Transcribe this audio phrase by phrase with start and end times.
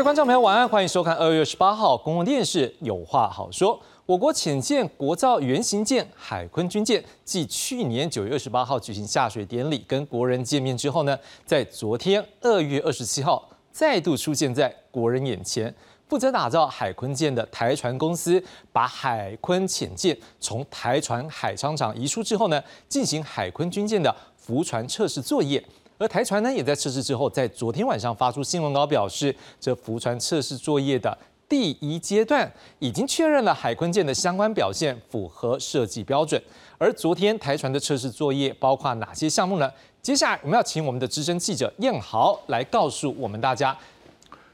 [0.00, 3.76] 各位观众朋友，晚安，欢迎收看二月十八号公共电视《有话好说》。
[4.06, 15.72] 我国潜舰国造原型舰海鲲军舰，继去年九月二十八号举行下水典礼，跟国人见面之后呢，在昨天二月二十七号再度出现在国人眼前。
[16.08, 25.62] 负责打造海鲲舰的台船公司，把海鲲潜舰从台船海商场移出之后呢，进行海鲲军舰的浮船测试作业。
[26.00, 36.42] 而台船呢，也在测试之后，在昨天晚上发出新闻稿，表示这浮船测试作业的第一阶段已经确认了海坤舰的相关表现符合设计标准。
[36.78, 39.70] 而昨天台船的测试作业包括哪些项目呢？
[40.00, 43.76] 接下来我们要请我们的资深记者燕豪来告诉我们大家。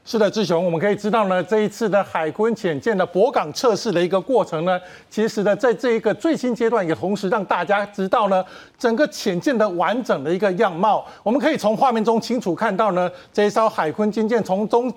[0.09, 8.41] 是的，志雄，我们可以知道呢，这一次的海鲲潜舰的泊港测试的一个过程呢，其实呢，在这一个最新阶段，也同时让大家知道呢，
[8.79, 11.05] 整个潜舰的完整的一个样貌。
[11.23, 14.89] 我们可以从画面中清楚看到呢，这一艘海鲲军舰从中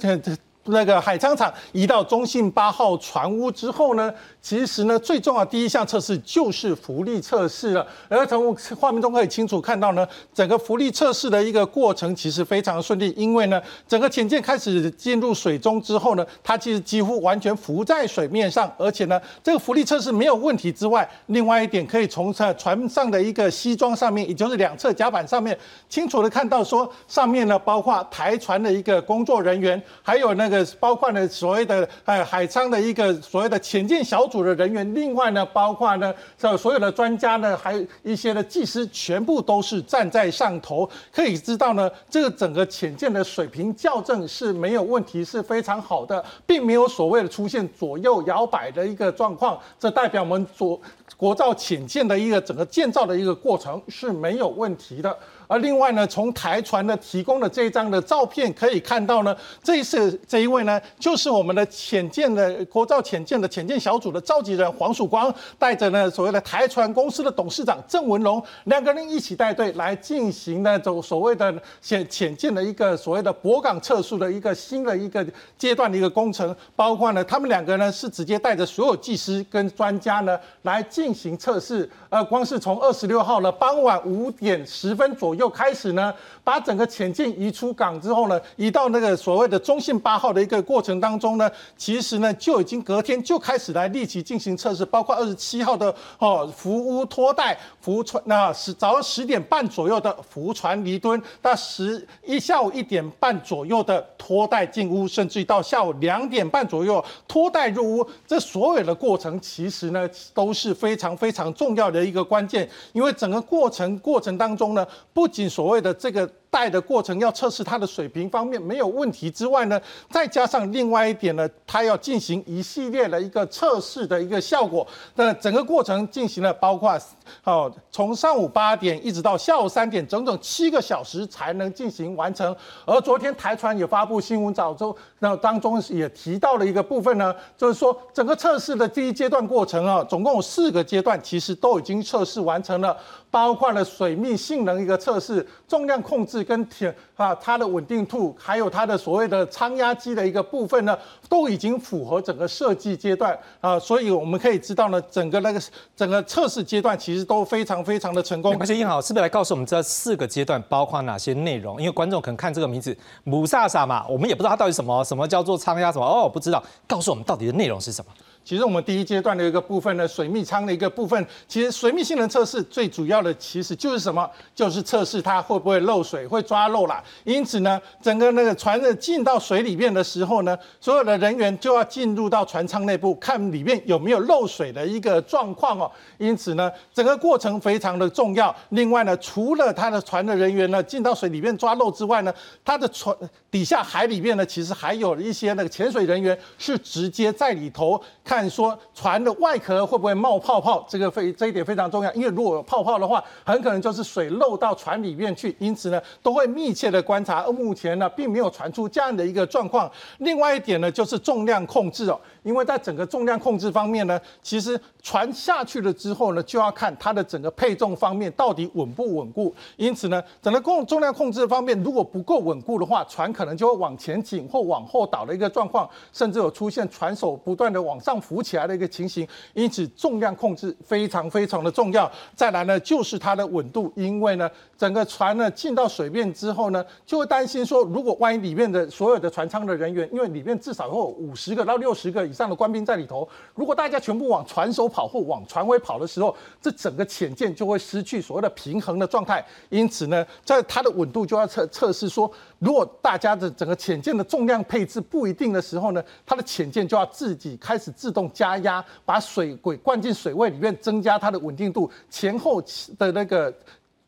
[0.66, 4.14] 那个海沧厂移到中信八号船坞之后呢？
[4.42, 7.86] 其实呢，最重要第一项测试就是浮力测试了。
[8.08, 25.56] 而从画面中可以清楚看到呢，整个浮力测试的一个过程其实非常顺利，因为呢，整个潜舰开始进入水中之后呢，它其实几乎完全浮在水面上，而且呢，这个浮力测试没有问题之外，另外一点可以从船上的一个西装上面，也就是两侧甲板上面，
[25.91, 34.30] 清楚的看到说，上面呢包括台船的一个工作人员，还有那个包括呢所谓的呃海昌的一个所谓的潜舰小。
[34.31, 50.81] 组的人员，另外呢，包括呢，这所有的专家呢，还有一些的技师，全部都是站在上头，可以知道呢，这个整个潜舰的水平校正是没有问题，是非常好的，并没有所谓的出现左右摇摆的一个状况，这代表我们左
[51.16, 55.16] 国造潜舰的一个整个建造的一个过程是没有问题的。
[55.50, 71.53] 而另外呢，从台船呢提供的这一张的照片可以看到呢，这一次这一位呢，就是我们的潜舰的国造潜舰的潜舰小组的召集人黄曙光，带着呢所谓的台船公司的董事长郑文龙两个人一起带队来进行呢走所谓的
[71.83, 75.27] 潜潜舰的一个所谓的泊港测速的一个新的一个
[75.59, 85.40] 阶段的一个工程，包括呢他们两个呢是直接带着所有技师跟专家呢来进行测试，呃，光是从二十六号呢傍晚五点十分左右。
[85.41, 86.12] 就开始呢，
[86.45, 115.26] 把整个潜舰移出港之后呢，移到那个所谓的中信八号的一个过程当中呢，其实呢就已经隔天就开始来立即进行测试，包括二十七号的哦浮屋拖带浮船，那是早上十点半左右的浮船离墩，那十一下午一点半左右的拖带进屋，甚至于到下午两点半左右拖带入屋，这所有的过程其实呢都是非常非常重要的一个关键，因为整个过程过程当中呢不。
[115.26, 116.30] 仅所谓的这个。
[116.50, 119.81] 带的过程要测试它的水平方面没有问题之外呢，
[120.11, 124.84] 再加上另外一点呢，它要进行一系列的一个测试的一个效果。
[125.15, 126.99] 那整个过程进行了包括
[127.44, 132.55] 哦，从上午八点一直到下午三点，整整七个小时才能进行完成。
[132.84, 142.97] 而昨天台船也发布新闻早中，那当中也提到了一个部分呢，就是说整个测试的第一阶段过程啊，总共有四个阶段，其实都已经测试完成了，
[143.31, 146.40] 包括了水密性能一个测试、重量控制。
[146.43, 150.97] 跟铁啊，它的稳定度，还有它的所谓的仓压机的一个部分呢，
[151.28, 155.61] 都已经符合整个设计阶段啊，所以我们可以知道呢，整个那个
[155.97, 158.56] 整个测试阶段其实都非常非常的成功。
[158.59, 161.81] 而且英豪是不是来告诉我们这四个阶段包括哪些内容？
[161.81, 168.11] 因为观众可能看这个名字姆萨萨嘛，我们也不知道它到底什么，什么叫做仓压什么哦，不知道，告诉我们到底的内容是什么。
[168.43, 174.28] 其实我们第一阶段的一个部分呢，水密舱的一个部分，其实水密性能测试最主要的其实就是什么？
[174.55, 177.03] 就是测试它会不会漏水，会抓漏啦。
[177.25, 185.91] 因此呢，整个那个船的进到水里面的时候呢，所有的人员就要进入到船舱内部，看里面有没有漏水的一个状况哦。
[186.19, 188.54] 因此呢，整个过程非常的重要。
[188.71, 192.34] 另外呢，除了他的船的人员呢进到水里面抓漏之外呢，
[192.65, 193.16] 他的船
[193.50, 198.00] 底下海里面呢，其实还有一些那个潜水人员是直接在里头。
[198.22, 207.41] 看说船的外壳会不会冒泡泡，这个非这一点非常重要，因为如果有泡泡的话，很可能就是水漏到船里面去，因此呢都会密切的观察。
[207.42, 209.91] 而目前呢并没有传出这样的一个状况。
[210.18, 212.20] 另外一点呢就是重量控制哦。
[212.42, 219.52] 因为在整个重量控制方面呢，其实船下去了之后呢，就要看它的整个配重方面到底稳不稳固。
[219.76, 232.10] 因此呢，整个控重量控制方面如果不够稳固的话，船可可能就会往前倾或往后倒的一个状况，甚至有出现船手不断的往上浮起来的一个情形，因此重量控制非常非常的重要。
[232.37, 249.43] 再来呢，就是它的稳度，因为呢，整个船呢进到水面之后呢，就会担心说，如果万一里面的所有的船舱的人员，因为里面至少会有五十个到六十个以上的官兵在里头，如果大家全部往船首跑或往船尾跑的时候，这整个潜舰就会失去所谓的平衡的状态。
[249.71, 262.62] 因此呢，在它的稳度就要测测试说，如果大家它的整个潜舰的重量配置不一定的时候呢，它的潜舰就要自己开始自动加压，把水轨灌进水位里面，增加它的稳定度，前后
[262.99, 263.54] 的那个。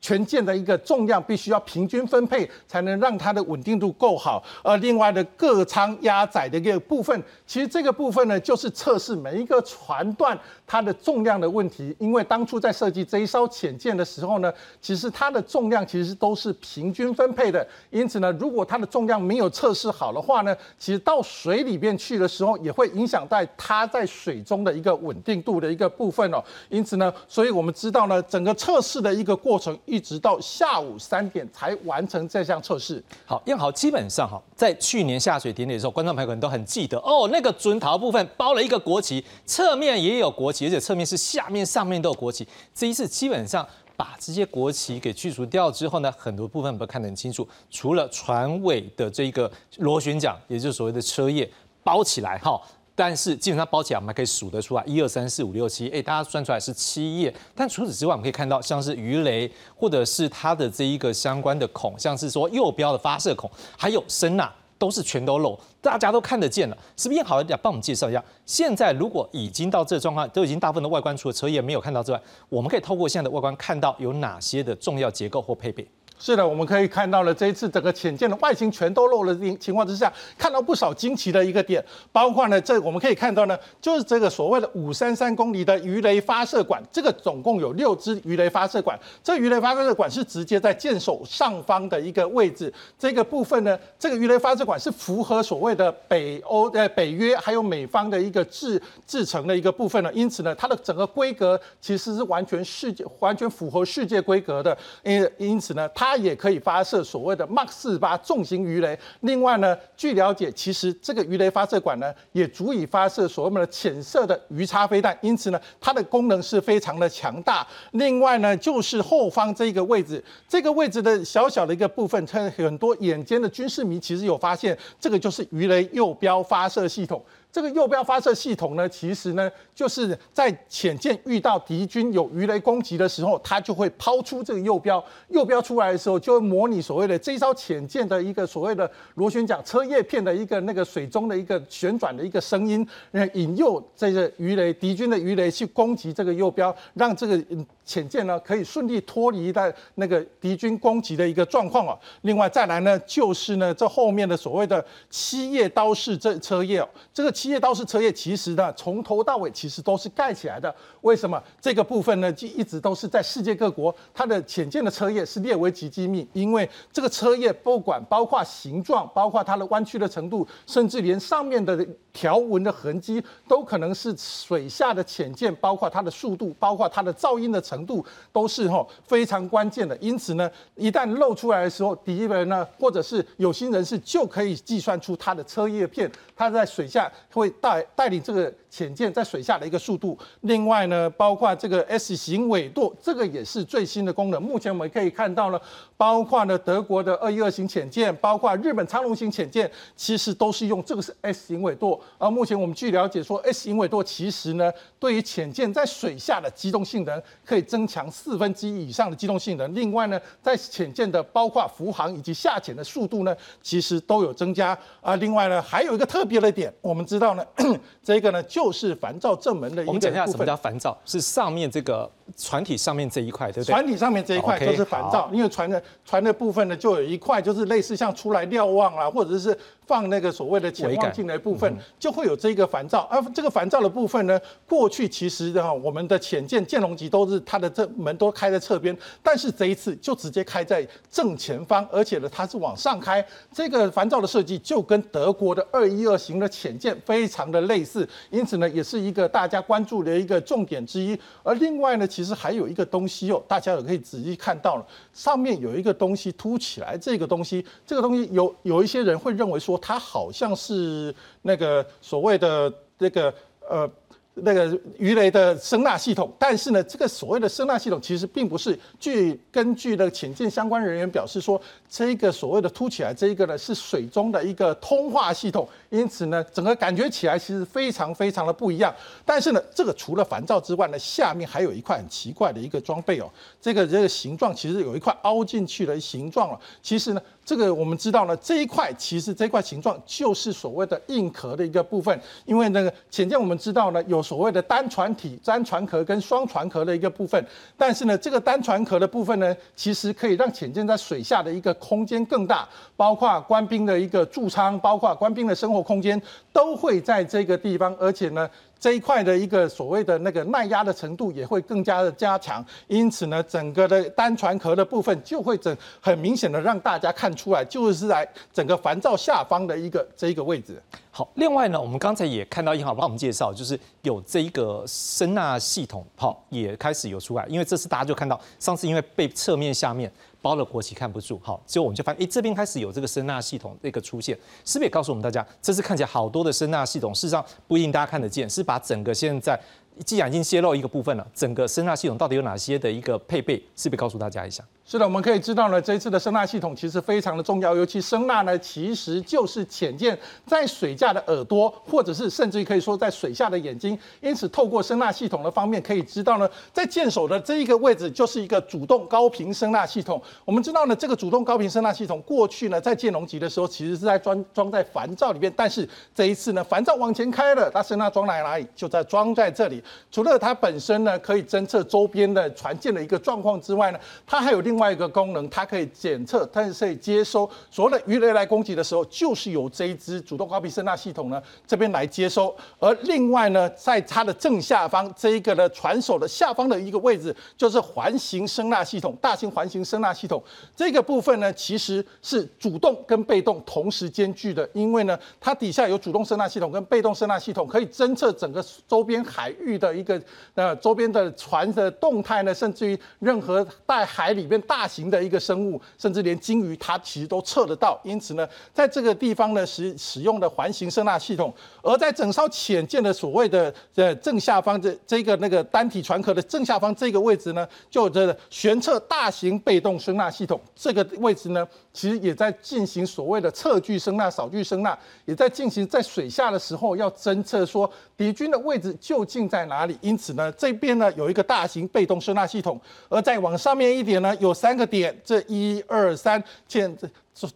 [0.03, 4.43] 全舰的一个重量必须要平均分配，才能让它的稳定度够好。
[4.65, 11.95] 而另外的各舱压载的一个部分，其实这个部分呢，就是测试每一个船段它的重量的问题。
[12.01, 17.65] 因为当初在设计这一艘潜舰的时候呢，其实它的重量其实都是平均分配的。
[17.91, 26.43] 因此呢，如果它的重量没有测试好的话呢，其实到水里边去的时候，也会影响到它在水中的一个稳定度的一个部分哦。
[26.69, 29.79] 因此呢，所以我们知道呢，整个测试的一个过程。
[29.93, 33.05] 一直到下午三点才完成这项测试。
[33.27, 42.49] 好，燕豪基本上哈，在去年下水典礼的时候，观众朋友可能都很记得哦，那个准陶部分包了一个国旗，侧面也有国旗，而且侧面是下面、上面都有国旗。
[42.75, 51.47] 这一次基本上把这些国旗给去除掉之后呢，很多部分不看得很清楚，除了船尾的这个螺旋桨，也就是所谓的车叶
[51.85, 52.59] 包起来哈。
[52.95, 57.35] 但是基本上包起来，我们可以数得出来，一二三四五六七，哎，大家算出来是七页。
[57.55, 66.77] 但除此之外，我们可以看到像是鱼雷，或者是它的这一个相关的孔，像是说右标的发射孔，还有声呐，都是全都漏，大家都看得见了。
[66.97, 68.23] 是不是好要帮我们介绍一下？
[68.45, 75.89] 现在如果已经到这个状况，都已经大部分的外观除了车叶没有看到之外，我们可以透过现在的外观看到有哪些的重要结构或配备。
[76.25, 106.12] 是的，我们可以看到了这一次整个潜舰的外形全都漏了情况之下，看到不少惊奇的一个点，包括呢，这我们可以看到呢，就是这个所谓的五三三公里的鱼雷发射管，这个总共有六支鱼雷发射管，这鱼雷发射管是直接在舰首上方的一个位置，这个部分呢，这个鱼雷发射管是符合所谓的北欧呃北约还有美方的一个制制成的一个部分呢，因此呢，它的整个规格其实是完全世界完全符合世界规格的，因因此呢，它。
[106.13, 108.99] 它也可以发射所谓的 Mark 四八重型鱼雷。
[109.21, 115.17] 另外呢，据了解，其实这个鱼雷发射管呢，也足以发射所谓的浅色的鱼叉飞弹。
[115.23, 117.67] 因此呢，它的功能是非常的强大。
[117.93, 127.25] 另外呢，就是后方这个位置，这个位置的小小的一个部分，很多眼尖的军事迷其实有发现，这个就是鱼雷右标发射系统。
[127.53, 135.05] 这个右标发射系统呢，其实呢，就是在潜舰遇到敌军有鱼雷攻击的时候，它就会抛出这个右标。
[135.29, 142.89] 右标出来的时候，就会模拟所谓的这艘潜舰的一个所谓的螺旋桨车叶片的一个那个水中的一个旋转的一个声音，
[143.35, 147.39] 引诱这个鱼雷敌军的鱼雷去攻击这个右标，让这个
[147.85, 151.99] 潜舰呢可以顺利脱离在那个敌军攻击的一个状况啊。
[152.23, 157.31] 另外再来呢，就是呢这后面的所谓的七叶刀式这车叶，哦这个。
[157.43, 160.73] 七叶刀式车叶其实呢，从头到尾其实都是盖起来的。
[161.01, 162.33] 为什么这个部分呢？
[162.33, 179.97] 就一直都是在世界各国，它的浅见的车叶是列为极机密，因为这个车叶不管包括形状，包括它的弯曲的程度，甚至连上面的条纹的痕迹，都可能是水下的浅见，包括它的速度，包括它的噪音的程度，都是吼非常关键的。
[179.97, 187.11] 因此呢，一旦露出来的时候，敌人呢，或者是有心人士就可以计算出它的车叶片，它在水下。
[187.33, 190.19] 会带带领这个潜舰在水下的一个速度。
[190.43, 194.43] 另外呢，包括这个 S 型尾舵，这个也是最新的功能。
[194.43, 195.61] 目前我们可以看到呢，
[195.97, 202.01] 包括呢德国的二一二型潜舰，包括日本苍龙型潜舰，其实都是用这个是 S 型尾舵。
[202.19, 209.75] 而目前我们据了解说，S 型尾舵其实呢，对于潜舰在水下的机动性能可以增强四分之一以上的机动性能。
[209.75, 214.77] 另外呢，在潜舰的包括浮航以及下潜的速度呢，其实都有增加。
[215.01, 217.45] 啊，另外呢，还有一个特别的点，我们知道呢，
[218.03, 223.73] 这个呢就是烦躁正门的一个我们讲一下什么叫烦躁，是上面这个船体上面这一块，对不对？
[223.73, 229.57] 船体上面这一块就是烦躁，因为船的船的部分呢，就有一块就是类似像出来瞭望啊，或者是。
[229.85, 233.01] 放那个所谓的潜望镜的部分，就会有这个烦躁。
[233.11, 243.23] 而这个烦躁的部分呢，过去其实哈，我们的潜舰舰龙级都是它的这门都开在侧边，但是这一次就直接开在正前方，而且呢，它是往上开。
[243.53, 251.19] 这个烦躁的设计就跟德国的二一二型的潜舰非常的类似，因此呢，也是一个大家关注的一个重点之一。
[251.43, 259.73] 而另外呢，其其实还有一个东西哦，大家也可以仔细看到了，上面有一个东西凸起来，这个东西，这个东西有有一些人会认为说。
[259.83, 261.13] 它好像是
[261.43, 263.35] 那个所谓的那个
[263.69, 263.91] 呃
[264.35, 268.79] 那个鱼雷的声纳系统，但是呢，这个所谓的声纳系统其实并不是。
[268.99, 278.95] 据根据的潜舰相关人员表示说，这个所谓的凸起来这一个呢是水中的一个通话系统，因此呢，整个感觉起来其实非常非常的不一样。
[279.27, 286.59] 但是呢，这个除了烦躁之外呢，下面还有一块很奇怪的一个装备哦，这个这个形状其实有一块凹进去的形状了。
[286.83, 287.21] 其实呢。
[287.45, 297.45] 这个我们知道呢，这一块其实这块形状就是所谓的硬壳的一个部分，因为那个潜舰我们知道呢，有所谓的单船体、单船壳跟双船壳的一个部分，
[297.77, 306.21] 但是呢，这个单船壳的部分呢，其实可以让潜舰在水下的一个空间更大，包括官兵的一个驻舱，包括官兵的生活空间
[306.53, 308.49] 都会在这个地方，而且呢。
[308.83, 320.83] 这一块的一个所谓的那个耐压的程度也会更加的加强，因此呢，整个的单船壳的部分就会整很明显的让大家看出来，就是在整个烦躁下方的一个这一个位置。
[321.15, 330.11] 好，另外呢，我们刚才也看到银行帮我们介绍，就是有这一个声纳系统，好，也开始有出来，因为这次大家就看到上次因为被侧面下面。
[330.41, 339.57] 包了国旗看不住，好，所以我们就发现，哎，这边开始有这个声纳系统的一个出现，是不是也告诉我们大家，这次看起来好多的声纳系统，事实上不一定大家看得见，是把整个现在
[340.05, 344.65] 既然已经泄露一个部分了，整个声纳系统到底有哪些的一个配备，是不是告诉大家一下？
[344.85, 353.97] 是的，我们可以知道呢，这一次的声纳系统其实非常的重要，尤其声纳呢，其实就是潜舰在水下的耳朵，或者是甚至于可以说在水下的眼睛。
[354.21, 360.21] 因此，透过声纳系统的方面，可以知道呢，在舰首的这一个位置就是一个主动高频声纳系统。
[360.45, 368.67] 我们知道呢，这个主动高频声纳系统过去呢，在舰龙级的时候，其实是在装装在烦躁里面，但是这一次呢，烦躁往前开了，它声纳装在哪里？
[368.75, 369.83] 就在装在这里。
[370.11, 374.72] 除了它本身呢，可以侦测周边的船舰的一个状况之外呢，它还有另。
[374.73, 382.57] 另外一个功能，它可以检测，但是可以接收所有的鱼雷来攻击的时候，就是由这一支主动高频声纳系统呢这边来接收。
[382.79, 390.43] 而另外呢，在它的正下方这一个呢船首的下方的一个位置，就是环形声纳系统，大型环形声纳系统
[390.75, 400.19] 这个部分呢，其实是主动跟被动同时兼具的，因为呢，它底下有主动声纳系统跟被动声纳系统，可以侦测整个周边海域的一个
[400.55, 404.62] 呃周边的船的动态呢，甚至于任何在海里面。
[404.63, 408.01] 大型的一个生物，甚至连鲸鱼，它其实都测得到。
[408.05, 411.53] 因此呢，在这个地方呢，使使用的环形声纳系统，
[411.83, 420.59] 而在整艘潜舰的所谓的呃正下方这这个那个单体船壳的正下方这个位置呢，就这悬测大型被动声纳系统。
[420.77, 429.99] 这个位置呢，其实也在进行所谓的测距声纳、扫距声纳，也在进行在水下的时候要侦测说敌军的位置究竟在哪里。
[430.01, 434.52] 因此呢，这边呢有一个大型被动声纳系统，而再往上面一点呢有。
[434.53, 437.09] 三个点，这一二三，见这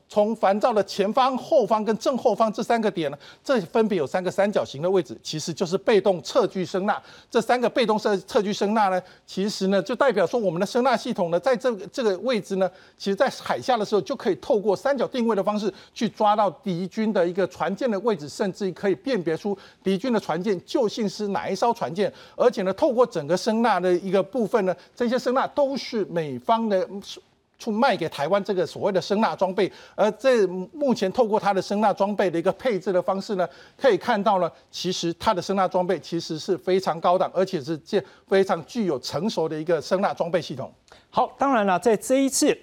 [0.08, 7.00] 从烦躁的前方、后方跟正后方这三个点呢，这分别有三个三角形的位置，其实就是被动测距声纳。
[7.30, 22.10] 这三个被动测测距声纳呢，其实呢就代表说我们的声纳系统呢，在这个这个位置呢，其实在海下的时候就可以透过三角定位的方式去抓到敌军的一个船舰的位置，甚至可以辨别出敌军的船舰究竟是哪一艘船舰。
[22.34, 26.88] 而且呢，透过整个声纳的一个部分呢，这些声纳都是美方的。
[27.58, 40.72] 出卖给台湾这个所谓的声纳装备，而这目前透过它的声纳装备的一个配置的方式呢，可以看到呢，其实它的声纳装备其实是非常高档，而且是这非常具有成熟的一个声纳装备系统。
[41.10, 42.56] 好，当然了，在这一次。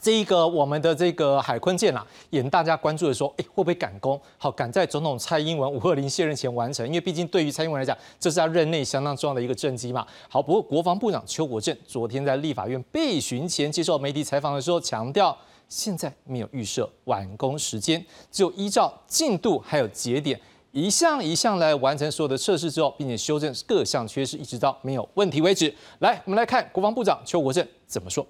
[0.00, 4.18] 这一个我们的这个海坤舰啊，引大家关注的说，哎，会不会赶工？
[4.38, 6.86] 好，赶在总统蔡英文五二零卸任前完成？
[6.86, 10.06] 因为毕竟对于蔡英文来讲，这是他任内相当重要的一个政绩嘛。
[10.28, 15.36] 好，不过国防部长邱国正昨天在立法院备询前接受媒体采访的时候，强调
[15.68, 25.74] 现在没有预设完工时间，只有依照进度还有节点，一项一项来完成所有的测试之后，并且修正各项缺失，一直到没有问题为止。
[25.98, 28.26] 来，我们来看国防部长邱国正怎么说。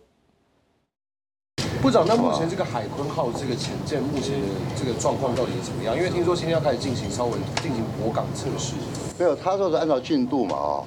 [1.80, 4.46] 部长，那目前这个海坤号这个潜舰目前的
[4.78, 5.96] 这个状况到底是怎么样？
[5.96, 7.32] 因为听说今天要开始进行稍微
[7.62, 8.74] 进行泊港测试。
[9.18, 10.84] 没有，他说是按照进度嘛啊，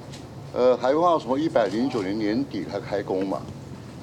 [0.54, 3.40] 呃，海坤号从一百零九年年底才开工嘛，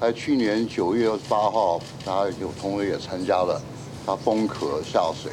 [0.02, 3.58] 在去年九月二十八号，他有同仁也参加了，
[4.04, 5.32] 他封壳下水，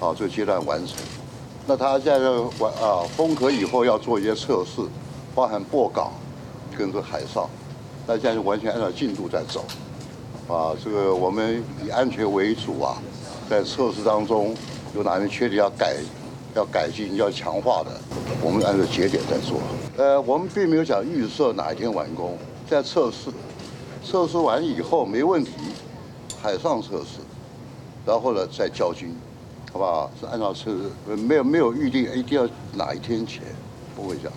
[0.00, 0.96] 啊，这个阶段完成。
[1.66, 2.18] 那他现在
[2.58, 4.80] 完啊，封壳以后要做一些测试，
[5.34, 6.10] 包含泊港
[6.76, 7.46] 跟这海上，
[8.06, 9.62] 那现在是完全按照进度在走。
[10.48, 12.96] 啊，这个我们以安全为主啊，
[13.50, 14.54] 在测试当中
[14.94, 15.96] 有哪些缺点要改、
[16.54, 17.90] 要改进、要强化的，
[18.40, 19.60] 我们按照节点在做。
[19.96, 22.38] 呃，我们并没有讲预设哪一天完工，
[22.70, 23.30] 在测试，
[24.04, 25.50] 测试完以后没问题，
[26.40, 27.18] 海上测试，
[28.06, 29.16] 然后呢再交军，
[29.72, 30.08] 好不好？
[30.20, 33.42] 是按照测试，没有没有预定一定要哪一天前，
[33.96, 34.32] 不会这样。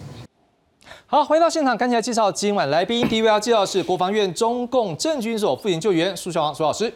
[1.12, 3.04] 好，回到现场，赶紧来介绍今晚来宾。
[3.10, 6.94] 第一位要介绍是国防院中共政军所副研究员苏小王苏老师。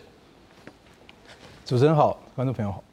[1.65, 2.83] 主持人好，观众朋友好。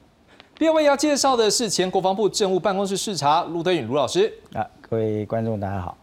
[0.57, 4.33] 第二位要介绍的是前国防部政务办公室视察卢德允卢老师。
[4.55, 5.95] 啊，各位观众大家好。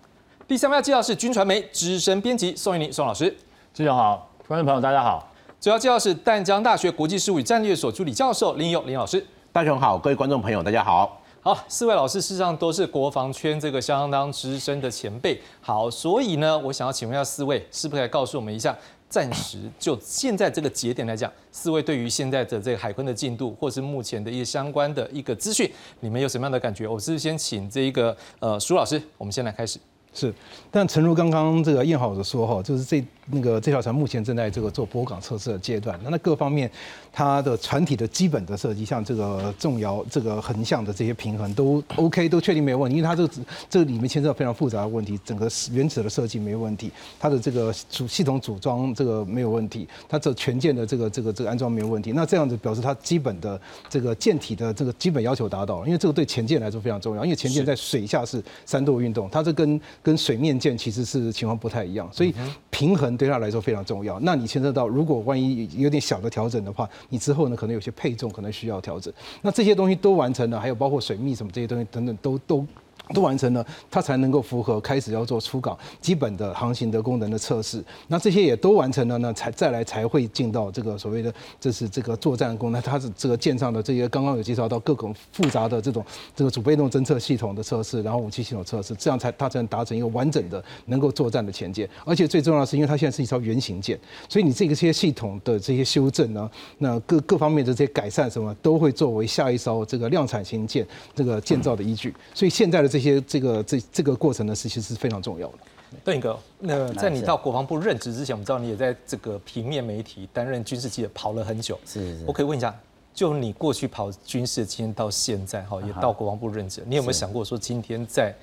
[0.47, 3.35] 第三位要介绍是军传媒资深编辑宋玉宁宋老师。
[3.73, 5.27] 志雄好，观众朋友大家好。
[5.59, 9.25] 主要介绍是淡江大学国际事务与战略所助理教授林勇林老师。
[9.51, 11.19] 大雄好，各位观众朋友大家好。
[11.47, 15.39] 好，四位老师事实上都是国防圈这个相当资深的前辈。
[15.61, 18.77] 好，所以呢，我想要请问一下四位，是不是可以告诉我们一下，
[19.07, 26.85] 暂时就现在这个节点来讲，四位对于现在的这个海坤的进度，或是目前的一些相关的一个资讯，你们有什么样的感觉？
[26.85, 29.79] 我是先请这一个呃苏老师，我们先来开始。
[30.13, 30.33] 是，
[30.77, 36.69] 但诚如刚刚这个燕好的说哈，就是这那个这条船目前正在这个做波港测试的阶段，那那各方面
[37.11, 43.33] 它的船体的基本的设计，像这个重摇、这个横向的这些平衡都 OK，都确定没有问题，因为它这个
[43.67, 62.33] 这个里面牵涉到非常复杂的问题，整个原子的设计没有问题，它的这个主系统组装这个没有问题，它这全舰的这个这个这个安装没有问题，那这样子表示它基本的这个舰体的这个基本要求达到了，因为这个对前舰来说非常重要，因为前舰在水下是三度运动，它这跟跟水面舰其实是情况不太一样，所以
[62.69, 64.19] 平衡对他来说非常重要。
[64.19, 69.13] 那你牵涉到，如果万一有点小的调整的话，你之后呢可能有些配重可能需要调整。
[69.41, 72.65] 那这些东西都完成了，还有包括水密什么这些东西等等都都。
[73.13, 77.83] 都完成了，它才能够符合开始要做出港基本的航行的功能的测试。
[78.07, 82.81] 那这些也都完成了呢，才再来才会进到这个所谓的这是这个作战功能。
[82.81, 91.89] 它是这个舰上的这些刚刚有介绍到各种复杂的这种这个主被动侦测系统的测试，然后武器系统测试，这样才它才能达成一个完整的能够作战的前舰。
[92.05, 93.99] 而且最重要的是，因为它现在是一艘原型舰，
[94.29, 102.13] 所以你这个些系统的这些修正呢，那各各方面的这些改善什么，都会作为下一艘这个量产型舰这个建造的依据。
[102.33, 105.57] 所以现在的这些这个这这个过程呢，是其实是非常重要的。
[106.03, 111.79] 邓宇哥，那在你到国防部任职之前，我们知道你也在这个平面媒体担任军事记者，跑了很久。
[111.85, 112.25] 是是。
[112.27, 112.77] 我可以问一下，
[113.13, 118.35] 就你过去跑军事的经验到现在，哈，也到国防部任职，你有没有想过说，今天在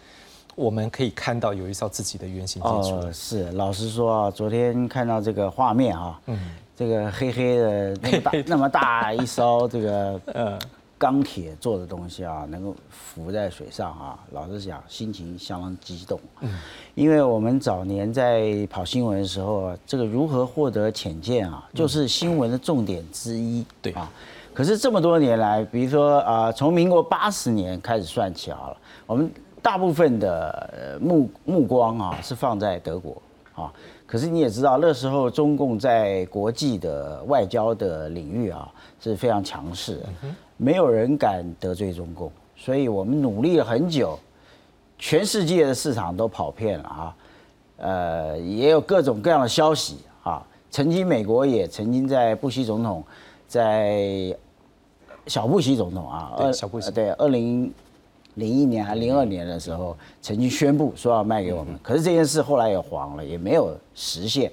[0.55, 2.97] 我们可以看到有一艘自己的原型舰出？
[2.97, 6.38] 哦，是，老实说啊，昨天看到这个画面啊，嗯，
[6.75, 10.59] 这个黑黑的那么大 那么大一艘这个呃
[10.96, 16.18] 钢铁做的东西啊，能够浮在水上啊，老实讲，心情相当激动。
[16.40, 16.50] 嗯，
[16.94, 23.64] 因为我们早年在跑新闻的时候啊，这个如何获得浅见啊，就是新闻的重点之一。
[23.83, 24.11] 对啊，
[24.54, 28.76] 可是这么多年来，比如说啊，从民国八十年开始算起好了，
[29.07, 29.30] 我们
[29.61, 33.20] 大部分的呃目目光啊是放在德国
[33.54, 33.72] 啊。
[34.07, 40.09] 可是你也知道，那时候中共在国际的外交的领域啊是非常强势的，
[40.57, 44.19] 没有人敢得罪中共，所以我们努力了很久，
[44.99, 47.17] 全世界的市场都跑遍了啊，
[47.79, 50.47] 呃，也有各种各样的消息啊。
[50.71, 53.05] 曾经美国也曾经在布希总统
[53.47, 54.37] 在
[55.27, 56.90] 小布希总统啊，对小布希。
[56.90, 57.73] 对二零
[58.35, 64.51] 零一年还零二年的时候，曾经宣布说要卖给我们，可是这件事后来也黄了，也没有实现。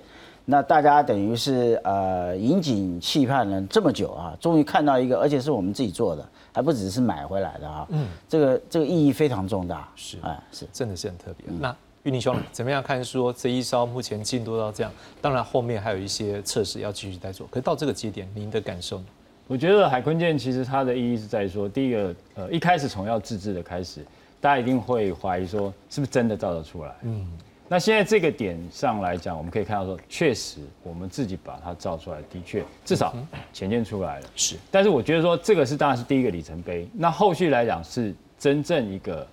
[0.52, 7.88] 那大家等于是呃引颈期盼了这么久啊，终于看到一个，而且是我们自己做的，还不只是买回来的啊。
[7.90, 9.88] 嗯，这个这个意义非常重大。
[9.96, 10.68] 是哎是。
[10.74, 11.46] 真的是很特别。
[11.58, 14.92] 那玉林兄怎么样看说这一艘目前进度到这样？
[15.22, 19.06] 当然后面还有一些测试要继续在做，可是到这个节点，您的感受呢？
[19.48, 24.06] 我觉得海坤舰其实它的意义是在说，第一个，呃，一开始从要自制的开始，
[24.42, 26.94] 大家一定会怀疑说，是不是真的造得出来？
[27.04, 27.26] 嗯。
[27.72, 33.16] 那现在这个点上来讲，我们可以看到说，确实我们自己把它造出来，的确至少
[33.54, 34.28] 前见 出来了。
[34.36, 34.58] 是。
[34.70, 36.86] 但是我觉得说，这个是当然是第一个里程碑。
[36.92, 39.26] 那后续来讲是真正一个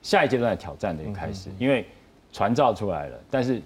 [0.00, 1.84] 下一阶段的挑战的一个开始，因为
[2.32, 3.60] 船造出来了，但是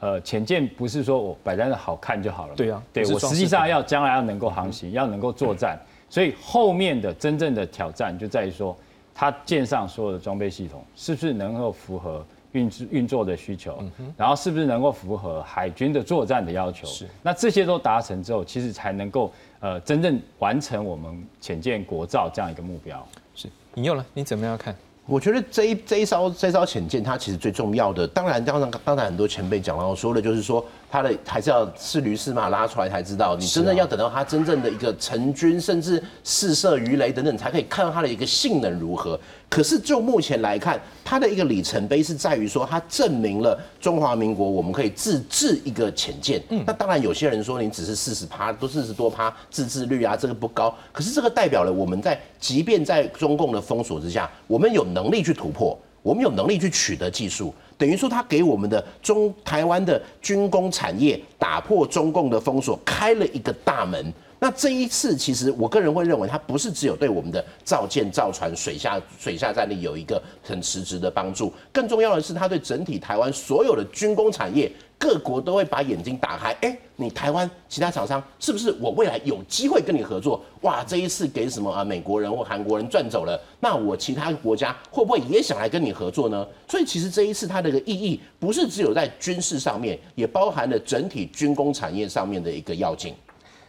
[0.00, 2.56] 呃潜舰不是说我摆在那好看就好了。
[2.56, 5.78] 对啊对我实际上要将来要能够航行，要能够作战，
[6.08, 8.76] 所以后面的真正的挑战就在于说，
[9.14, 13.82] 它舰上所有的装备系统是不是能够符合运制运作的需求，
[14.16, 16.86] 然后是不是能够符合海军的作战的要求？
[16.86, 23.06] 是那这些都达成之后，其实才能够呃真正完成我们潜舰国造这样一个目标。
[23.34, 24.74] 是引用了，你怎么样看？
[25.06, 39.18] 我觉得这一这一艘这艘潜舰，它其实最重要的，当然当然刚才很多前辈讲到说的，就是说它的还是要是驴是马拉出来才知道，你真的要等到它真正的一个成军，甚至试射鱼雷等等，才可以看到它的一个性能如何。
[39.48, 46.42] 可是就目前来看，它的一个里程碑是在于说，它证明了中华民国我们可以自制一个潜舰。
[46.48, 50.74] 嗯那当然有些人说你只是四十趴，都四十多趴自制率啊，这个不高。
[50.92, 55.78] 可是这个代表了我们在即便在中共的封锁之下，我们有能力去突破。
[56.02, 64.12] 我们有能力去取得技术，等于说他给我们的中台湾的军工产业打破中共的封锁，开了一个大门。
[64.38, 76.52] 那这一次，其实我个人会认为，它不是只有对我们的造舰、造船、水下水下战力有一个很实质的帮助，更重要的是，它对整体台湾所有的军工产业，各国都会把眼睛打开。
[76.60, 80.44] 哎，你台湾其他厂商是不是我未来有机会跟你合作？
[80.60, 81.82] 哇，这一次给什么啊？
[81.82, 86.46] 美国人或韩国人赚走了，那我其他国家会不会也想来跟你合作呢？
[86.68, 93.14] 所以，其实这一次它的一个意义，不是只有在军事上面，也包含了整体军工产业上面的一个要紧。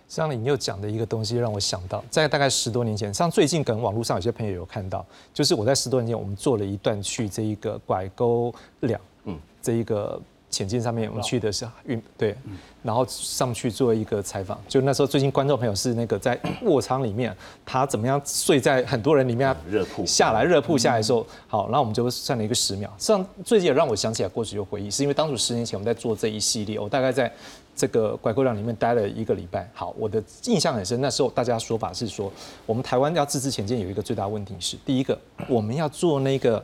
[0.10, 12.36] 像你又讲的一个东西，让我想到，在大概十多年前，像最近可能网络上有些朋友有看到，就是我在十多年前，我们做了一段去这一个拐沟两，嗯，这一个潜舰上面，我们去的是运对，
[12.84, 17.36] 然后上去做一个采访，就那时候最近观众朋友是那个在卧舱里面，
[17.66, 20.06] 他怎么样睡在很多人里面，热铺。
[20.06, 27.32] 下来热铺下来的时候，好，然后我们就算了一个十秒，上最近也让我想起来过去有回忆，是因为当初十年前我们在做这一系列，我大概在。
[27.74, 31.00] 这个拐沟量里面待了一个礼拜，好，我的印象很深。
[31.00, 32.32] 那时候大家说法是说，
[32.66, 36.64] 我们台湾要自制潜舰有一个最大问题是，第一个我们要做那个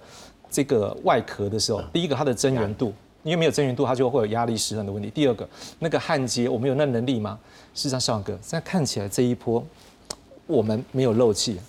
[0.52, 5.10] 这个外壳的时候，第一个它的增援度，因为没有增援度，它就会有压力失衡的问题。
[5.10, 5.48] 第二个
[5.80, 7.38] 那个焊接，我们有那能力吗？
[7.74, 9.64] 事实上，少哥，现在看起来这一波
[10.46, 11.60] 我们没有漏气。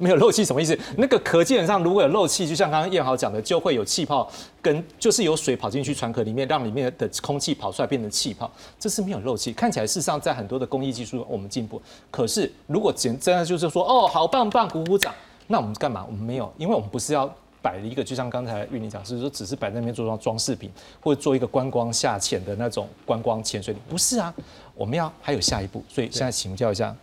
[0.00, 0.78] 没有漏气什么意思？
[0.96, 4.30] 那个壳基本上如果有漏气，就像刚刚燕豪讲的，就会有气泡，
[4.62, 9.52] 跟就是有水跑进去船壳里面，让里面的空气跑出来变成气泡，这是没有漏气。
[9.52, 15.12] 看起来事实上在很多的工艺技术我们进步，可是如果真真的就是说哦好棒棒鼓鼓掌，
[15.48, 16.04] 那我们干嘛？
[16.06, 17.28] 我们没有，因为我们不是要
[17.62, 24.34] 摆了一个，就像刚才玉玲讲，是说只是摆在那边做装装饰品，或者做一个观光下潜的那种观光潜水不是啊，
[24.74, 25.82] 我们要还有下一步。
[25.88, 26.94] 所以现在请教一下，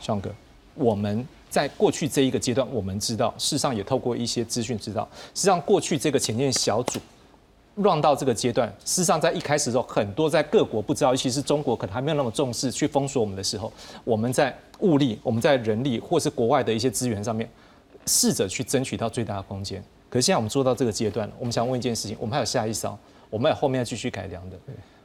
[0.00, 0.30] 双哥，
[0.74, 1.26] 我们。
[1.50, 6.98] 在过去这一个阶段，我们知道，事实上也透过一些资讯知道，实际上过去这个前线小组
[7.76, 17.48] 乱到这个阶段，事实上在一开始的时候，很多在各国不知道，尤其是中国可能还没有那么重视去封锁我们的时候，我们在物力、我们在人力或是国外的一些资源上面，
[18.06, 19.80] 试着去争取到最大的空间。
[20.14, 22.96] 可是现在我们做到这个阶段了，我们想问一件事情：我们还有下一艘，
[23.28, 24.56] 我们有后面要继续改良的，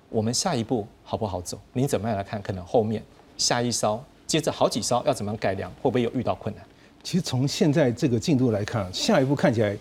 [0.08, 1.60] 我们下一步好不好走？
[1.74, 2.40] 你怎么样来看？
[2.44, 3.02] 可能后面
[3.36, 4.00] 下一艘？
[4.28, 5.72] 接着好几艘要怎么样改良？
[5.82, 6.64] 会不会有遇到困难？
[7.02, 9.76] 其实从现在这个进度来看，下一步看起来，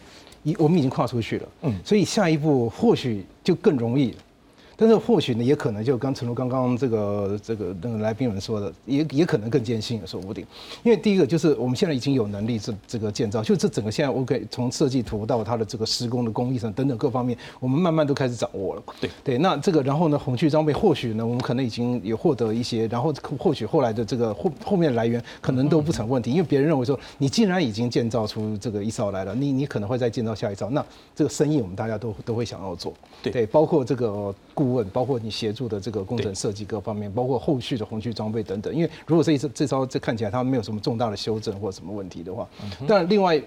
[0.44, 1.48] 已我们已经跨出去了。
[1.60, 4.16] 嗯，所以下一步或许就更容易。
[4.80, 10.46] 但是或许呢，也可能就刚陈如刚刚这个这个那个来宾们说的，也也可能更艰辛，说不定。
[10.84, 18.82] 因为第一个就是我们现在已经有能力这这个建造，就这整个现在 OK，从设计图到它的这个施工的工艺上等等各方面，我们慢慢都开始掌握了。
[19.00, 30.86] 对对，那这个然后呢，红区装备或许呢，我们可能已经也获得一些，然后或许后来的这个后后面来源可能都不成问题，因为别人认为说你既然已经建造出这个一艘来了，你你可能会再建造下一艘，那
[31.16, 32.94] 这个生意我们大家都都会想要做。
[33.20, 34.32] 对，包括这个。
[34.58, 38.74] 顾问包括你协助的这个工程设计各方面，包括后续的红区装备等等。
[38.74, 42.48] 因为如果这一次这招这看起来它没有什么重大的修正或什么问题的话，
[42.84, 43.40] 但另外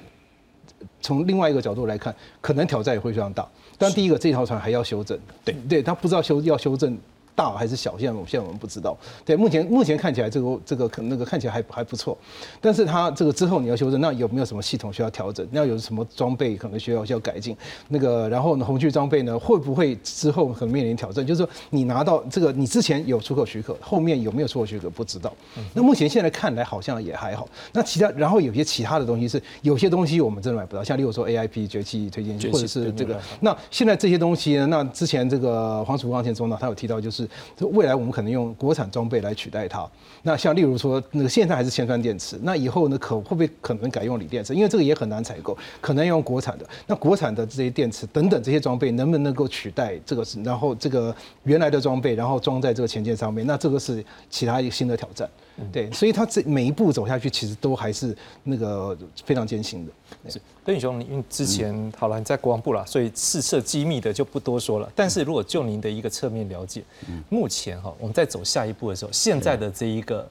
[1.01, 3.45] 从另外一个角度来看，可能挑战也会非常大。
[3.77, 6.97] 但第一个这条船还要修正，对对，他不知道修要修正。
[7.35, 7.97] 大还是小？
[7.97, 8.97] 现在我们现在我们不知道。
[9.25, 12.17] 对，目前目前看起来这个这个可能那个看起来还还不错，
[12.59, 15.47] 但是它这个之后你要修正，那有没有什么系统需要调整？
[15.51, 17.55] 那有什么装备可能需要需要改进？
[17.89, 21.25] 那个然后呢，红区装备呢会不会之后可能面临挑战？
[21.25, 25.33] 就是说你拿到这个，你之前有出口许可，后面有没有出口许可不知道。
[25.73, 27.47] 那目前现在看来好像也还好。
[27.73, 33.19] 那其他然后有些其他的东西是有些东西我们真的买不到，像例如说 AIP 崛起推荐或者是这个。
[33.39, 34.67] 那现在这些东西呢？
[34.67, 37.20] 那之前这个黄楚光前总导他有提到就是。
[37.59, 39.87] 未来我们可能用国产装备来取代它。
[40.23, 44.53] 那像例如说，那个现在还是铅酸电池，那以后呢可会不会可能改用锂电池？
[44.53, 46.65] 因为这个也很难采购，可能用国产的。
[46.87, 50.25] 那国产的这些电池等等这些装备能不能够取代这个？
[50.43, 55.29] 然后这个原来的装备，然后装在这个前舰上面，那这个是其他一个新的挑战。
[55.71, 59.91] 对，所以它这每一步走下去，其实都还是那个非常艰辛的。
[60.29, 64.91] 是，邓宇雄，因为之前好了你在国防部了，所以试射机密的就不多说了。
[64.95, 66.83] 但是如果就您的一个侧面了解，
[67.29, 70.27] 目前哈我们在走下一步的时候，现在的这一个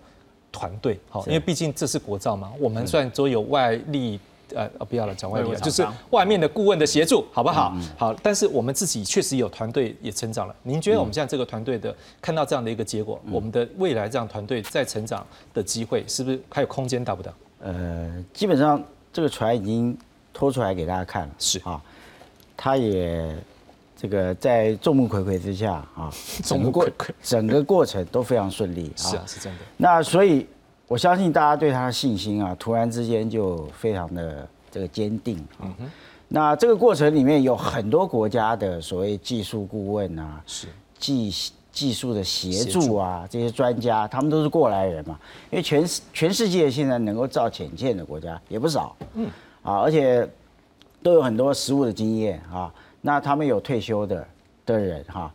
[0.52, 4.18] 团队，好，因为毕竟这是国造嘛，我们虽然都有外力。
[4.52, 7.72] 呃，不要了，讲外面就是外面的顾问的协助，好不好？
[7.96, 10.56] 好，但是我们自己确实有团队也成长了。
[10.64, 15.24] 您觉得我们现在这个团队的看到这样的一个结果，我们的未来这样团队再成长
[15.54, 17.32] 的机会，是不是还有空间大不大？
[17.60, 19.96] 呃，基本上这个船已经
[20.32, 21.80] 拖出来给大家看了，是啊，
[22.56, 23.36] 他也
[23.96, 26.12] 这个在众目睽睽之下啊，
[26.44, 26.88] 整个过
[27.22, 29.58] 整个过程都非常顺利， 是啊，是真的。
[29.76, 30.46] 那所以。
[30.90, 35.72] 我相信大家对他的信心啊，突然之间就非常的这个坚定啊。
[36.26, 40.66] 那这个过程里面有很多国家的所谓技术顾问啊，是
[40.98, 41.32] 技
[41.72, 45.18] 技术的协助啊，这些专家他们都是过来人嘛。
[45.50, 49.26] 因为全世全世界现在能够造潜舰的国家也不少，嗯，
[49.62, 50.28] 啊，而且
[51.02, 52.72] 都有很多实务的经验啊。
[53.00, 54.26] 那他们有退休的
[54.66, 55.32] 的人哈，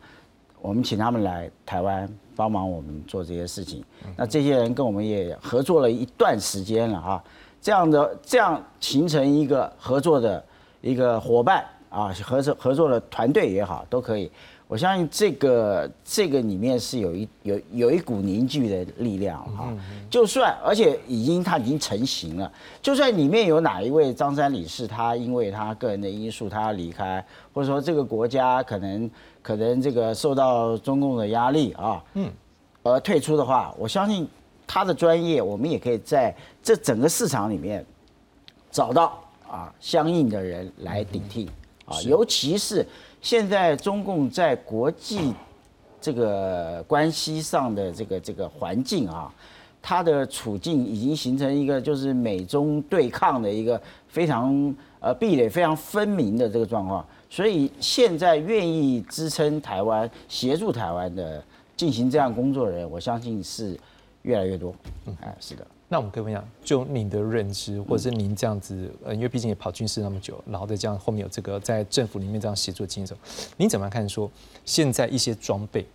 [0.61, 3.83] 我们请他们来台湾帮忙我们做这些事情。
[4.15, 7.23] 那这些人跟我们也合作了一段时间了哈，
[7.61, 10.43] 这样的这样形成一个合作的
[10.81, 14.29] 一个伙伴啊，合作合作的团队也好，都可以。
[14.67, 19.71] 我相信这个这个里面是有一有有一股凝聚的力量哈，
[20.09, 22.51] 就算而且已经它已经成型了，
[22.81, 27.23] 就算里面有哪一位张三李四，他因为他个人的因素他要离开，
[27.53, 29.09] 或者说这个国家可能
[29.43, 32.27] 可能这个受到中共的压力啊，嗯，
[32.81, 34.27] 而退出的话，我相信
[34.65, 37.85] 他的专业，我们也可以在这整个市场里面
[38.71, 41.51] 找到啊相应的人来顶替
[41.85, 42.83] 啊，尤其是。
[43.25, 45.33] 现在中共在国际
[45.99, 49.33] 这个关系上的这个这个环境啊，
[49.81, 54.53] 它的处境已经形成一个就是美中对抗的一个非常
[54.99, 61.43] 呃壁垒非常分明的这个状况，所以现在愿意支撑台湾、协助台湾的
[61.75, 63.75] 进行这样工作的人，我相信是
[64.21, 64.71] 越来越多。
[65.21, 65.65] 哎，是的。
[65.95, 73.17] 那我们可以分享，就您的认知，或者是您这样子，呃，因为毕竟也跑军事那么久，然后再这样后面有这个在政府里面这样协作经验，
[73.55, 74.29] 您怎么看说
[74.65, 75.87] 现在一些装备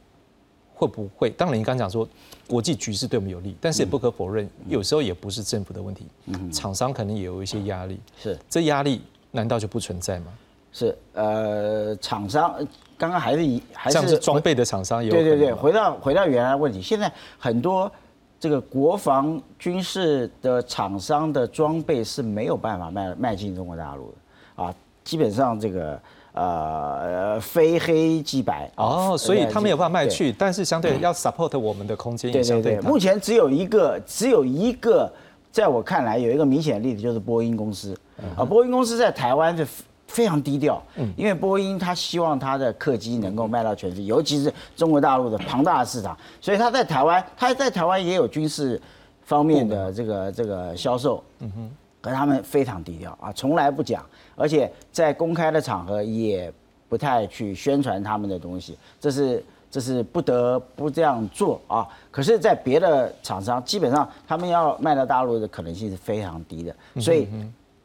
[0.74, 1.28] 会不会？
[1.28, 2.08] 当然，您刚讲说
[2.48, 6.06] 国际局势对我们有利，但是也不可否认，有时候也不是政府的问题，
[6.50, 8.00] 厂商可能也有一些压力。
[8.18, 10.32] 是，这压力难道就不存在吗？
[10.72, 12.54] 是，呃，厂商
[12.96, 17.92] 刚刚还是以还是装备的厂商有对对对，回到回到原来的问题，现在很多。
[18.40, 24.74] 这个国防军事的厂商的装备是没有办法卖卖进中国大陆的啊，
[25.04, 26.00] 基本上这个
[26.32, 32.80] 呃非黑即白哦，所以他没有办法卖去，但是相对要 support 我们的空间也相对。
[32.80, 35.12] 目前只有一个，只有一个，
[35.52, 37.94] 在我看来有一个明显的例子就是波音公司
[38.36, 39.66] 啊，波音公司在台湾是。
[40.10, 48.80] 非常低调，嗯，因为波音他希望他的客机能够卖到全世界，尤其是中国大陆的庞大的市场，所以他在台湾，他在台湾也有军事
[49.22, 51.70] 方面的这个这个销售，嗯哼，
[52.00, 56.52] 可他们非常低调啊，从来不讲，而且在公开的场合也
[56.88, 61.86] 不太去宣传他们的东西，这是这是不得不这样做啊。
[62.10, 67.28] 可是，在别的厂商，基本上他们要卖到大陆的可能性是非常低的，所以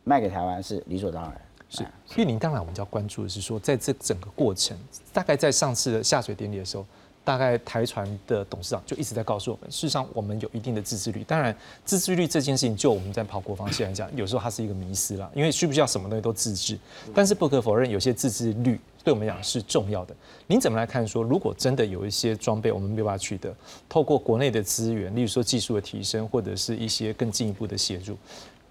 [0.03, 1.33] 卖给台湾是理所当然。
[1.69, 4.77] 是，所以您当然我们就要关注的是说，在这整个过程，
[5.11, 6.85] 大概在上次的下水典礼的时候，
[7.23, 11.23] 大概台船的董事长就一直在告诉我们，事实上我们有一定的自制率。
[11.23, 16.77] 当然，自制率这件事情，就我们在跑国防线来讲，有时候它是一个迷失了，因为需不需要什么东西都自制。
[17.15, 20.15] 但是不可否认，有些自制率对我们讲是重要的。
[20.45, 21.05] 您怎么来看？
[21.05, 23.53] 说如果真的有一些装备我们没有办法取得，
[23.89, 28.15] 透过国内的资源，例如说技术的提升，或者是一些更进一步的协助，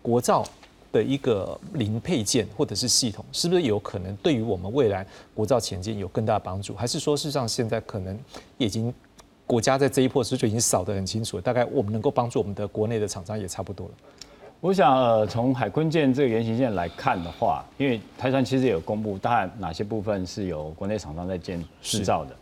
[0.01, 0.47] 国造。
[0.95, 5.05] 的一个零配件或者是系统，是不是有可能对于我们未来
[5.35, 6.73] 国造前进有更大的帮助？
[6.77, 8.17] 还是说，事实上现在可能
[8.57, 8.95] 已经
[9.45, 11.43] 国家在这一波时就已经扫得很清楚了？
[11.43, 13.93] 大概我们能够帮助我们的国内的厂商也差不多了。
[14.61, 22.35] 我想，呃，从海坤舰这个原型舰来看的话，因为台船其实也有公布，大概哪些部分是由国内厂商在建制造的。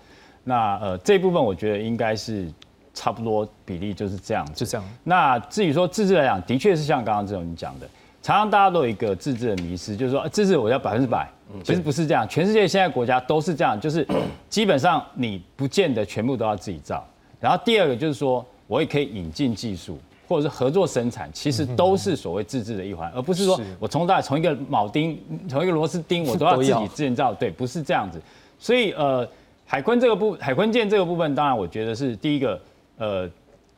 [0.44, 2.46] 那呃，这一部分我觉得应该是
[2.94, 4.86] 差不多比例就是这样，就这样。
[5.02, 7.88] 那至于说自制来讲，的确是像刚刚这种你讲的。
[8.22, 11.28] 常常大家都有一个自制的迷失，就是说自制我要百分之百，
[11.64, 12.26] 其实不是这样。
[12.28, 14.06] 全世界现在国家都是这样，就是
[14.48, 17.04] 基本上你不见得全部都要自己造。
[17.40, 27.34] 然后第二个就是说，我也可以引进技术，或者是合作生产，其实都是所谓自制的一环，而不是说我从大从一个铆钉，从一个螺丝钉，我都要自己建造。
[27.34, 28.22] 对，不是这样子。
[28.56, 29.28] 所以呃，
[29.66, 32.60] 海坤这个部海坤舰这个部分，当然我觉得是第一个
[32.98, 33.28] 呃。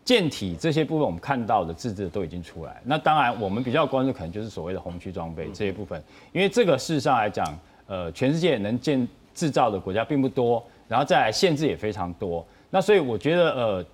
[0.04, 13.86] 舰体这些部分我们看到的自制都已经出来，那当然我们比较关注可能就是所谓的红区装备这些部分，因为这个事实上来讲，呃，全世界能建制造的国家并不多，然后再来限制也非常多，那所以我觉得呃，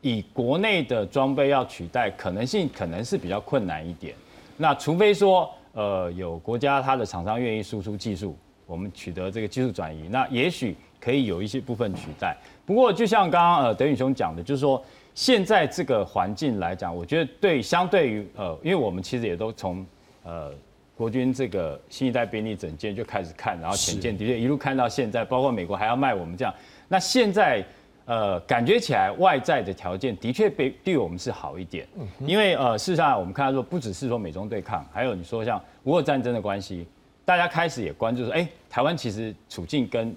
[0.00, 4.12] 以国内的装备要取代可能性可能是比较困难一点，
[4.56, 8.36] 那除非说呃有国家它的厂商愿意输出技术，
[8.66, 12.36] 我们取得这个技术转移，那也许可以有一些部分取代。
[12.66, 14.84] 不过就像刚刚呃德宇兄讲的，就是说。
[15.14, 19.86] 现在这个环境来讲，我觉得对相对于呃，因为我们其实也都从
[20.24, 20.50] 呃
[20.96, 26.52] 国军这个新一代兵力整建就开始看，然后潜舰的确一路看到现在，包括美国还要卖我们这样。
[26.88, 27.64] 那现在
[28.06, 31.86] 呃感觉起来外在的条件的确被对我们是好一点，
[32.26, 36.86] 因为呃事实上我们看到说不只是说美中对抗，还有你说像俄乌战争的关系，
[37.24, 40.12] 大家开始也关注说，哎，台湾其实处境跟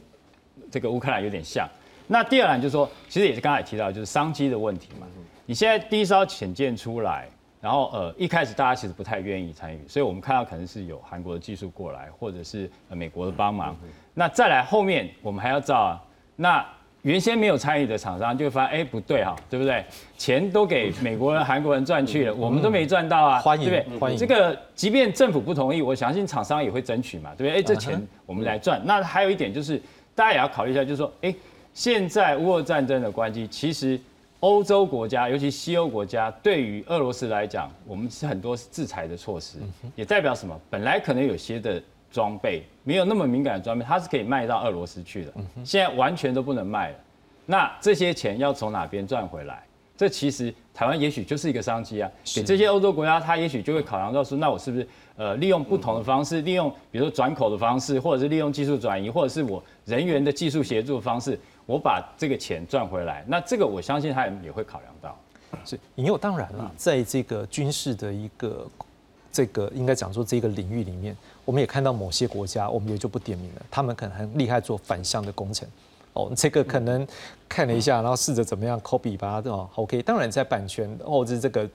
[0.72, 1.70] 这个乌克兰有点像。
[2.08, 5.06] 那第二栏就是说，其实也是刚才提到，就是商机的问题嘛。
[5.46, 7.28] 你现在第一艘潜舰出来，
[7.62, 13.76] 然后呃一开始大家其实不太愿意参与，所以我们看到可能是有韩国的技术过来，或者是呃美国的帮忙。
[14.14, 16.04] 那再来后面我们还要造啊，
[16.36, 16.66] 那
[17.04, 19.86] 原先没有参与的厂商就会发现，哎不对哈，对不对？
[20.18, 24.00] 钱都给美国人、韩国人赚去了，我们都没赚到啊，欢迎对不对？
[24.00, 27.60] 欢迎这个即便政府不同意，我相信厂商也会争取嘛，对不对？
[27.60, 28.82] 哎，这钱我们来赚。
[28.84, 29.82] 那还有一点就是，
[30.14, 31.34] 大家也要考虑一下，就是说，哎，
[31.78, 34.02] 现在乌俄战争的关系，其实
[34.40, 39.60] 欧洲国家，尤其西欧国家，对于俄罗斯来讲，我们是很多制裁的措施，
[39.96, 40.60] 也代表什么？
[40.72, 41.80] 本来可能有些的
[42.12, 46.96] 装备没有那么敏感的装备，它是可以卖到俄罗斯去的，现在完全都不能卖了。
[47.46, 49.64] 那这些钱要从哪边赚回来？
[49.96, 63.24] 这其实台湾也许就是一个商机啊，给这些欧洲国家，他也许就会考量到说，那我是不是呃利用不同的方式，利用比如说转口的方式，或者是利用技术转移，或者是我人员的技术协助的方式，我把这个钱赚回来。
[63.28, 65.16] 那这个我相信他也会考量到。
[65.64, 68.68] 是引诱，当然了，在这个军事的一个
[69.32, 75.68] 这个应该讲说这个领域里面，我们也看到某些国家，我们也就不点名了，他们可能很厉害做反向的工程。
[76.14, 77.08] 哦，这个可能
[77.48, 80.02] 看了一下，然后试着怎么样 copy 把它哦 OK。
[80.02, 81.70] 当然，在版权或者是这个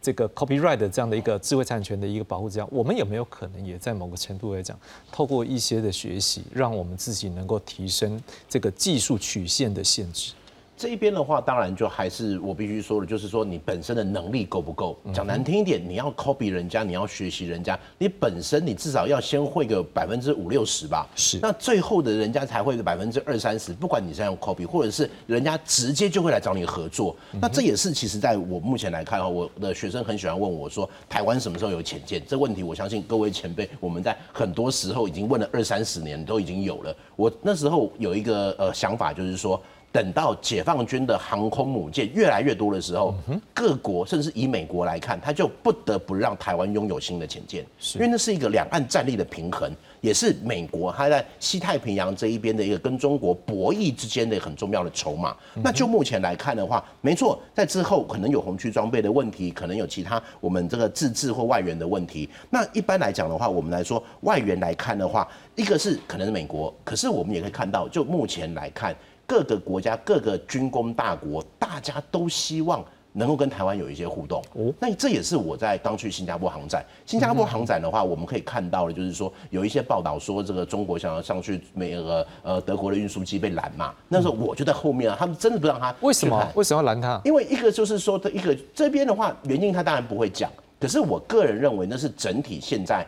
[0.00, 4.78] 这个 copyright 的这样的一个智慧产权的一个保护之下，我们有没有可能也在某个程度来讲，
[5.10, 10.32] 透过一些的学习，让我们自己能够提升这个技术曲线的限制？
[10.78, 14.96] 这一边的话，当然就还是我必须说的，就是说你本身的能力够不够？
[15.12, 21.04] 讲难听一点，你要 copy 人家，你要学习人家，你本身你至少要先会个百分之五六十吧。
[21.16, 27.16] 是那最后的人家才会个百分之二三十，不管你是用 copy，或者是人家直接就会来找你合作。
[27.40, 32.22] 那这也是其实在我目前来看哈，我的学生很喜欢问我说，台湾什么时候有潜舰？
[32.24, 36.94] 这问题我相信各位前辈我们在很多时候已经问了二三十年都已经有了。
[37.16, 39.60] 我那时候有一个呃想法，就是说。
[39.90, 43.14] 等到解放军的航空母舰越来越多的时候，
[43.54, 55.34] 各国甚至以美国来看，他就不得不让台湾拥有新的潜舰，因为那是一个两岸战力的平衡，也是美国它在西太平洋这一边的一个跟中国博弈之间的很重要的筹码。
[55.54, 62.28] 那就目前来看的话，没错，在之后可能有红区装备的问题，可能有其他我们这个自制或外援的问题。
[62.50, 68.94] 那一般来讲的话，我们来说外援来看的话，一个是可能是美国，可是我们也可以看到，就目前来看。
[69.28, 74.42] 各个国家、各个军工大国，大家都希望能够跟台湾有一些互动。
[74.54, 76.82] 哦，那这也是我在刚去新加坡航展。
[77.04, 83.92] 新加坡航展的话，我们可以看到的，就是说有一些报道说，这个中国想要上去美俄呃德国的运输机被拦嘛。
[84.08, 85.94] 那时候我就在后面啊，他们真的不让他。
[86.00, 86.52] 为什么？
[86.54, 87.20] 为什么要拦他？
[87.26, 90.50] 因为一个就是说，的一个这边的话，原因他当然不会讲。
[90.80, 93.06] 可是我个人认为，那是整体现在。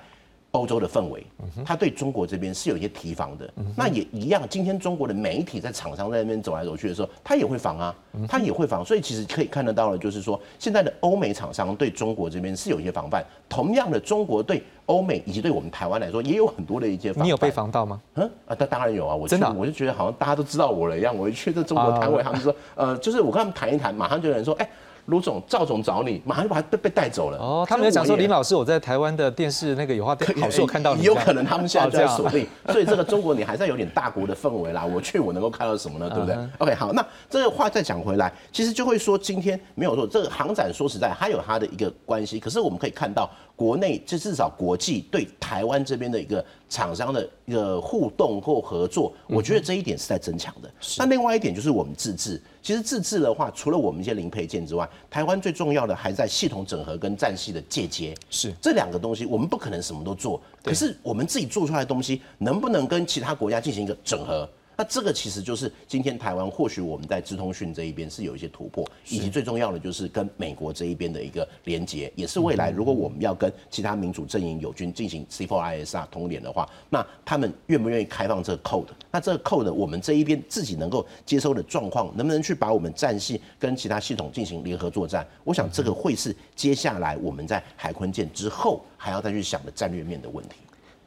[0.52, 1.24] 欧洲的氛围，
[1.64, 3.48] 他对中国这边是有一些提防的。
[3.76, 7.94] 那也一样，今天中国的媒体在厂商在那边走来走去的时候，他也会防啊，
[8.26, 8.84] 他也会防。
[8.84, 13.24] 所以其实可以看得到的，就是说现在的欧美厂商对中国这边是有一些防范。
[13.48, 17.24] 同样的，中国对欧美以及对我们台湾来说，也有很多的一些防。
[17.24, 18.00] 你有被防到吗？
[18.14, 19.14] 嗯啊，那当然有啊。
[19.14, 21.16] 我真的，我就觉得好像大家都知道我了一样。
[21.16, 24.68] 我一去这中国摊位，他们说，呃，就是我跟他们谈一谈，马上就有人说，哎。
[25.06, 27.38] 卢总、赵总找你，马上就把他被被带走了。
[27.38, 31.02] 哦，他们有讲说林老师，我在台湾的电视那个有话好说看到你。
[31.02, 34.84] 有可能他们现在在锁定， 所以这个中国你还在有点大国的氛围啦。
[34.84, 36.08] 我去，我能够看到什么呢？
[36.10, 42.38] 对不对？OK，好，那这个话再讲回来，其实就会说今天没有说，这个航展说实在，它有它的一个关系。
[42.38, 43.30] 可是我们可以看到。
[43.60, 50.70] 国内就至少国际对台湾这边的一个厂商的一个互动或合作，我觉得这一点是在增强的。
[50.96, 58.14] 那另外一点就是我们自制，其实自制的话，除了我们一些零配件之外，台湾最重要的还在系统整合跟战系的借接。
[58.30, 64.48] 是这两个东西，我们不可能什么都做，可是我们自己做出来的东西，能不能跟其他国家进行一个整合？
[64.80, 78.86] 那这个其实就是今天台湾或许我们在资通讯这一边是有一些突破，以及最重要的就是跟美国这一边的一个连接，也是未来如果我们要跟其他民主阵营友军进行 C4ISR 通联的话，那他们愿不愿意开放这个 code？
[79.10, 85.26] 那这个 code 我们这一边自己能够接收的状况，能不能去把我们战系跟其他系统进行联合作战？
[85.44, 90.54] 我想这个会是接下来我们在海坤舰之后还要再去想的战略面的问题。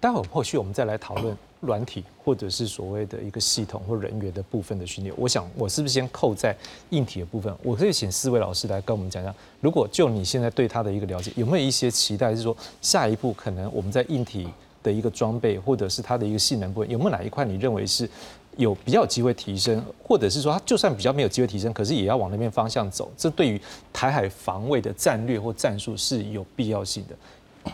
[0.04, 1.34] 待会后续我们再来讨论。
[1.62, 6.54] 软体或者是所谓的一个系统或人员的部分的训练，我想我是不是先扣在
[6.90, 7.56] 硬体的部分？
[7.64, 12.36] 我可以请四位老师来跟我们讲讲，如果就你现在对他的一个了解，有没有一些期待？
[12.36, 14.46] 是说下一步可能我们在硬体
[14.84, 18.10] 的一个装备或者是它的一个性能部分，有没有哪一块你认为是
[18.58, 23.10] 有比较有机会提升，或者是说它就算比较没有机会提升，可是也要往那边方向走？
[23.16, 23.62] 这对于
[23.94, 27.72] 台海防卫的战略或战术是有必要性的。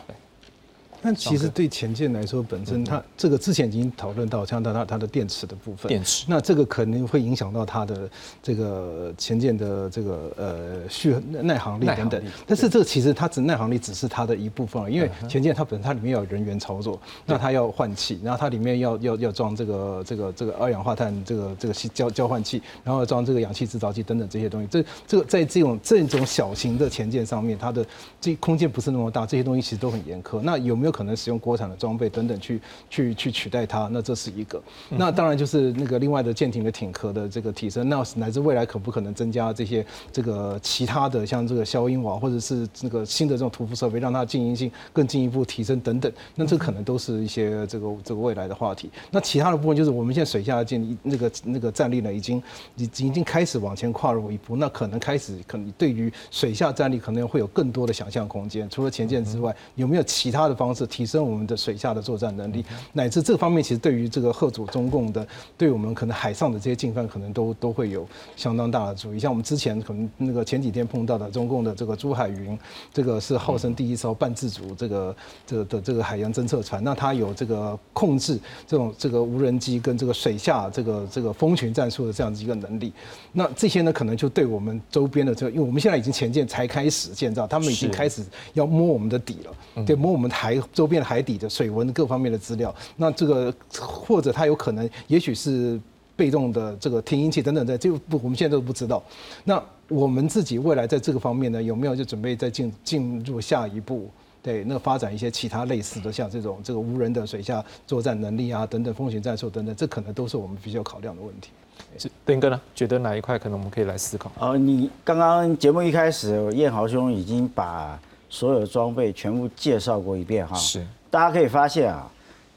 [1.01, 8.09] 但其实对前舰来说，本身它这个之前已经讨论到，像它它它的电池的部分，电池那这个可能会影响到它的
[8.41, 12.31] 这个前舰的这个呃续耐航力耐航力等等。
[12.45, 24.67] 但是这个其实它只耐航力只是它的一部分因为前舰它本身它里面要有人员操作，那它要换气，然后它里面要要要装这个这个这个二氧化碳这个这个交交换器，然后装这个氧气制造器等等这些东西。
[24.69, 27.85] 这这个在这种这种小型的前舰上面，它的
[28.19, 30.41] 这空间不是那么大，这些东西其实都很严苛。
[30.41, 33.87] 那有没有可能使用国产的装备等等去去去取代它？
[33.91, 34.61] 那这是一个。
[34.89, 46.11] 那当然就是那个另外的舰艇的艇壳的这个提升，那乃至未来可不可能增加这些这个其他的像这个消音瓦或者是这个新的这种涂覆设备，让它静音性更进一步提升等等。
[46.35, 48.89] 那这可能都是一些这个这个未来的话题。
[49.11, 52.41] 那其他的部分就是我们现在水下的舰那个那个战力呢，已经
[52.75, 54.55] 已经已经开始往前跨入一步。
[54.55, 58.69] 那可能开始可能对于水下战力可能会有更多的想象空间。
[58.69, 62.63] 除了前舰之外，有没有其他的方式提升我们的水下的作战能力？
[62.93, 65.25] 乃至这方面其实对于这个贺主中共的，
[65.57, 69.19] 对我们可能海上的这些进犯，可能都都会有相当大的注意。
[69.19, 72.57] 像我们之前可能那个前几天碰到的中共的这个珠海云，
[72.93, 75.15] 这个是号称第一艘半自主这个
[75.45, 82.91] 这个的这个海洋侦测船，那它有这个控制这种这个无人机跟这个水下这个这个蜂群战术的这样子一个能力。
[83.31, 88.23] 那这些呢，可能就对我们周边的这个，因为我们现在已经前舰才开始建造，他们已经开始
[88.53, 92.73] 要摸我们的底了，对，摸我们海周边海底的水文各方面的资料。
[92.97, 95.79] 那这个或者它有可能，也许是
[96.15, 99.01] 被动的这个听音器等等的，这个不，我们现在都不知道。
[99.43, 104.09] 那我们自己未来在这个方面呢，有没有就准备再进进入下一步？
[104.41, 111.49] 对，那发展一些其他类似的，像这种这个无人的水下作战能力啊，等等风险战术等等，这可能都是我们必须要考量的问题。
[111.97, 112.61] 是登哥呢？
[112.73, 114.31] 觉得哪一块可能我们可以来思考？
[114.39, 117.99] 呃，你刚刚节目一开始，燕豪兄已经把
[118.29, 120.55] 所有的装备全部介绍过一遍哈。
[120.55, 122.09] 是，大家可以发现啊，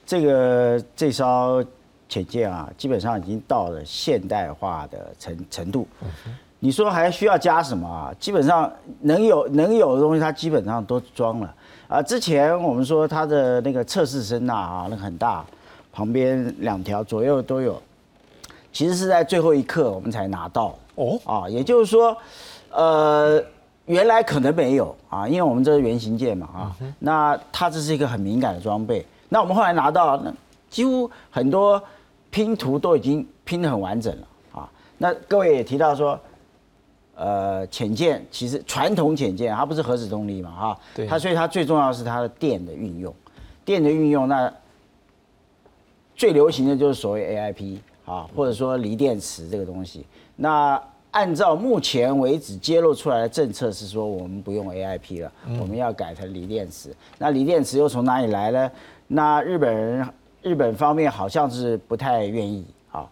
[0.06, 1.64] 这个这艘
[2.08, 5.86] 潜舰啊，基本上已经到了现代化的程程度。
[6.64, 8.14] 你说还需要加什么啊？
[8.20, 11.52] 基本上能有能有的东西，它基本上都装了
[11.88, 12.00] 啊。
[12.00, 15.44] 之前我们说它的那个测试声呐啊，那个很大，
[15.92, 17.82] 旁边两条左右都有，
[18.72, 21.48] 其实是在最后一刻我们才拿到哦啊。
[21.48, 22.16] 也就是说，
[22.70, 23.42] 呃，
[23.86, 29.04] 原来可能没有啊，因为我们这是原型舰嘛啊，那它这是一个很敏感的装备。
[29.28, 30.32] 那我们后来拿到，那
[30.70, 31.82] 几乎很多
[32.30, 34.70] 拼图都已经拼得很完整了啊。
[34.98, 36.18] 那各位也提到说，
[37.14, 43.12] 呃，潜舰其实传统潜舰它不是核子动力嘛哈，对它所以它最重要的是它的电的运用，
[43.64, 44.52] 电的运用那
[46.14, 50.06] 最流行的就是所谓 AIP 啊，或者说锂电池这个东西。
[50.36, 50.80] 那
[51.12, 56.94] 按照目前为止揭露出来的政策是说，我们不用 AIP 了，我们要改成锂电池。
[57.18, 58.70] 那锂电池又从哪里来呢？
[59.06, 60.08] 那日本人
[60.42, 63.06] 日本方面好像是不太愿意啊。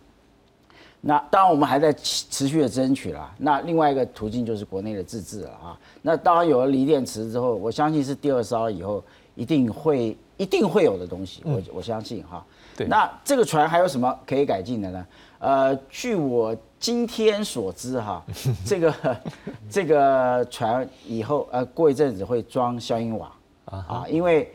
[1.03, 3.31] 那当然我们还在持持续的争取了。
[3.37, 5.79] 那另外一个途径就是国内的自制了啊。
[6.01, 12.43] 那当然有了锂电池之后，我相信是第二艘以后一定会一定会有的东西，我我相信哈。
[12.77, 15.07] 对那这个船还有什么可以改进的呢？
[15.39, 18.25] 呃，据我今天所知哈，
[18.65, 18.95] 这个
[19.69, 23.31] 这个船以后呃过一阵子会装消音瓦。
[23.67, 24.51] 啊，因为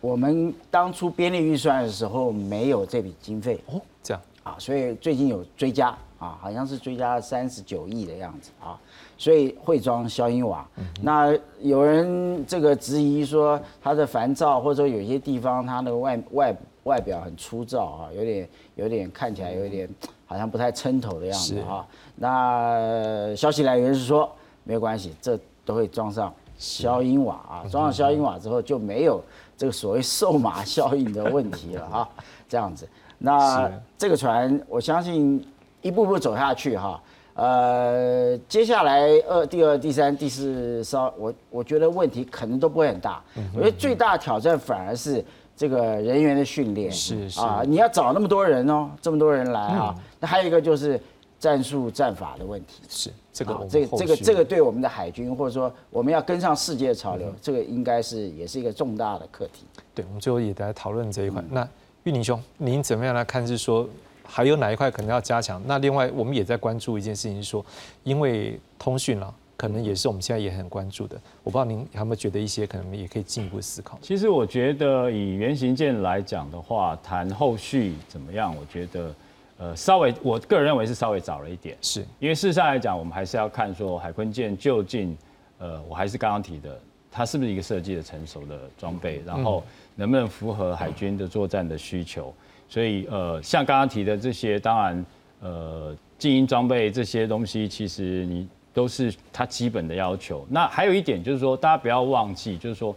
[0.00, 3.60] 我们当初编列预算的时候没有这笔经费。
[3.66, 4.22] 哦，这样。
[4.44, 5.88] 啊，所以最近有追加
[6.18, 8.78] 啊，好像是追加三十九亿的样子啊，
[9.18, 10.66] 所以会装消音瓦。
[11.02, 19.86] 那有人这个质疑说它的烦躁，或者说有些地方它那个外外外表很粗糙啊，有点有点看起来有点
[20.28, 21.84] 好像不太撑头的样子是啊。
[22.14, 24.30] 那消息来源是说
[24.62, 29.20] 没有关系，这都会装上消音瓦啊，装上消音瓦之后就没有
[29.56, 32.08] 这个所谓瘦马效应的问题了啊，
[32.48, 32.88] 这样子。
[33.18, 35.44] 那这个船，我相信
[35.82, 37.00] 一步步走下去哈。
[37.34, 43.22] 呃，接下来二、第二、第三、第四艘，我我觉得问题可能都不会很大。
[43.54, 45.24] 我觉得最大的挑战反而是
[45.58, 46.90] 这个人员的训练。
[46.90, 49.94] 是是啊，你要找那么多人哦，这么多人来啊。
[50.20, 50.98] 那还有一个就是
[51.38, 52.82] 战术战法的问题。
[52.88, 59.64] 是这个这个这个这个对我们的海军，或者说我们要跟上世界潮流，这个应该是也是一个重大的课题。
[59.94, 61.42] 对，我们最后也来讨论这一块。
[61.42, 61.68] 嗯那
[62.04, 63.46] 玉宁兄，您怎么样来看？
[63.46, 63.86] 是说
[64.24, 65.60] 还有哪一块可能要加强？
[65.66, 67.64] 那另外我们也在关注一件事情，是说
[68.02, 71.20] 因为通讯了，可能也是我们现在也很关注的。
[71.42, 73.98] 我不知道您有没有觉得一些可能也可以进一步思考？
[74.00, 79.14] 其实我觉得以原型舰来讲的话，谈后续怎么样，我觉得
[79.58, 85.14] 呃稍微我个人认为是稍微早了一点，是因为事实上来讲，我们还是要看说海坤舰究竟
[85.58, 86.80] 呃我还是刚刚提的
[87.10, 89.64] 它是不是一个设计的成熟的装备，然后
[89.96, 92.32] 能不能符合海军的作战的需求。
[92.68, 95.06] 所以呃，像刚刚提的这些，当然
[95.40, 98.46] 呃，静音装备这些东西，其实你
[98.78, 100.46] 都是它基本的要求。
[100.48, 102.94] 那还有一点就是说，大家不要忘记，就是说，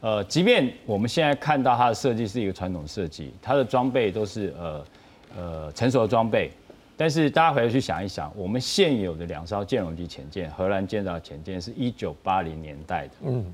[0.00, 4.84] 呃，即便我们现在看到它的设计是一个传统设计，它的装备都是呃
[5.36, 6.52] 呃成熟的装备。
[6.96, 13.14] 但是大家回去想一想，我们现有的两艘舰龙级潜舰，荷兰建造潜舰是一九八零年代的。
[13.24, 13.44] 嗯，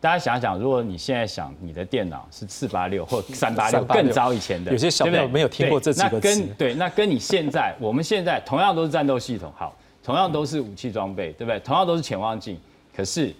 [0.00, 6.46] 大家想想，如果你现在想你的电脑是四八六或三八六更早以前的，有些小朋友没有听过这几个词。
[6.56, 11.58] 对，那跟你现在，我们现在同样都是战斗系统，好，同样都是武器装备，对不对？
[11.60, 12.56] 同样都是潜望镜，
[12.94, 13.34] 可是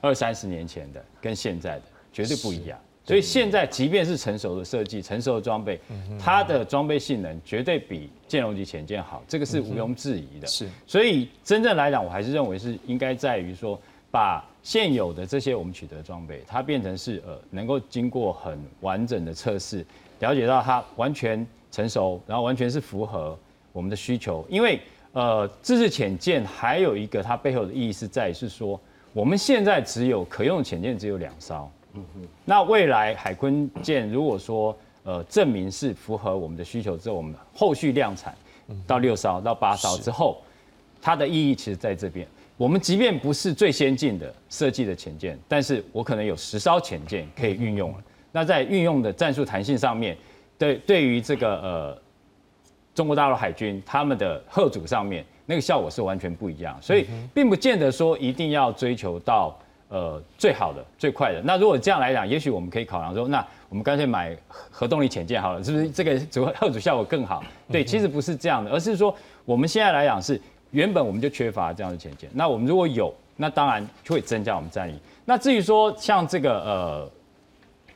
[0.00, 2.78] 二三十年前的跟现在的绝对不一样。
[3.04, 5.78] 所以现在，即便是成熟的设计、成熟的装备，
[6.18, 10.46] 它的装备性能绝对比舰龙级潜舰好，这个是毋庸置疑的。
[10.48, 19.86] 是，所以真正来讲，我还是认为是应该在于说，把现有的这些我们取得装备，它变成是呃能够经过很完整的测试，
[20.18, 23.38] 了解到它完全成熟，然后完全是符合
[23.72, 24.44] 我们的需求。
[24.48, 24.80] 因为
[25.16, 28.78] 呃，自制潜舰还有一个它背后的意义是在是说，
[29.14, 31.70] 我们现在只有可用潜舰只有两艘。
[31.94, 38.36] 嗯哼那未来海坤舰如果说呃证明是符合我们的需求之后，我们后续量产
[38.86, 40.42] 到六艘到八艘之后，
[41.00, 42.28] 它的意义其实在这边。
[42.58, 47.98] 我们即便不是最先进的设计的潜舰，但是我可能有十艘潜舰可以运用了。
[48.32, 50.14] 那在运用的战术弹性上面，
[50.58, 51.98] 对对于这个呃
[52.96, 56.76] 中国大陆海军他们的贺主上面，那个效果是完全不一样。
[56.82, 59.56] 所以并不见得说一定要追求到。
[59.88, 61.40] 呃，最好的、最快的。
[61.44, 63.38] 那如果这样来讲，也许我们可以考量说，那
[63.68, 64.36] 我们干脆买
[64.68, 67.40] 核动力潜舰好了，是不是这个主贺主效果更好？
[67.70, 70.42] 对，其实不是这样的，而是说我们现在来讲是
[70.72, 72.28] 原本我们就缺乏这样的潜舰。
[72.34, 74.94] 那我们如果有，那当然就会增加我们战力。
[75.24, 77.10] 那至于说像这个呃，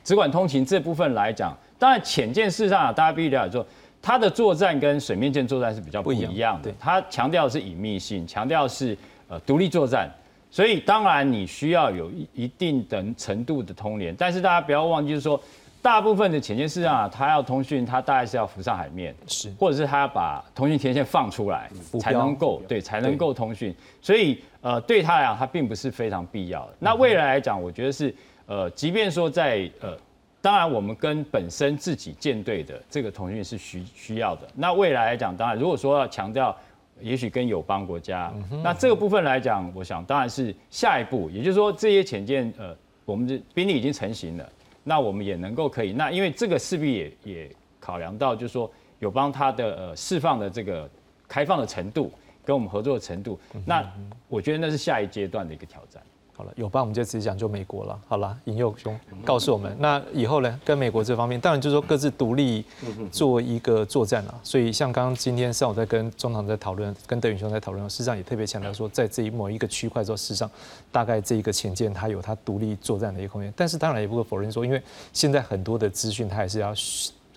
[0.01, 3.65] 只管通勤这部分来讲，当然潜舰事实上大家必须了解说，
[4.01, 6.73] 它的作战跟水面舰作战是比较不一样的。
[6.79, 8.97] 它强调是隐秘性，强调是
[9.27, 10.09] 呃独立作战。
[10.49, 15.39] 所以当然你需要有一一定的程度的通联，但是大家不要忘记，就是说
[15.81, 21.69] 大部分的潜舰市场啊，它要通讯，它大概是要浮上海面，是，或者是它要把通讯天线放出来
[22.01, 23.73] 才能够对，才能够通讯。
[24.01, 26.73] 所以呃，对它来讲，它并不是非常必要的。
[26.79, 28.13] 那未来来讲，我觉得是
[28.45, 29.97] 呃，即便说在呃，
[30.41, 34.47] 当然我们跟本身自己舰队的这个通讯是需需要的。
[34.55, 36.55] 那未来来讲，当然如果说要强调。
[36.99, 38.31] 也许跟友邦国家，
[38.63, 44.47] 那这个部分来讲，我想当然是下一步，也就是说这些潜舰，呃，我们的兵力已经成型了，
[44.83, 50.87] 那我们也能够可以，那因为这个势必也也考量到，就是说友邦它的呃释放的这个
[51.27, 52.11] 开放的程度，
[52.45, 53.83] 跟我们合作的程度，那
[54.27, 56.03] 我觉得那是下一阶段的一个挑战。
[56.41, 57.99] 好了，有吧我们就直接讲就美国了。
[58.07, 62.65] 好了，尹佑兄告诉我们，那以后呢，跟美国这方面，当然就是说各自独立
[63.11, 64.33] 做一个作战了。
[64.41, 70.49] 所以像刚刚今天上午在跟中堂在讨论，跟德允兄在讨论，事实上也特别强调说，在这一某一个区块之后，事实上
[70.91, 73.53] 大概这一个潜舰它有它独立作战的一个空间。
[73.55, 74.81] 但是当然也不可否认说，因为
[75.13, 76.73] 现在很多的资讯它还是要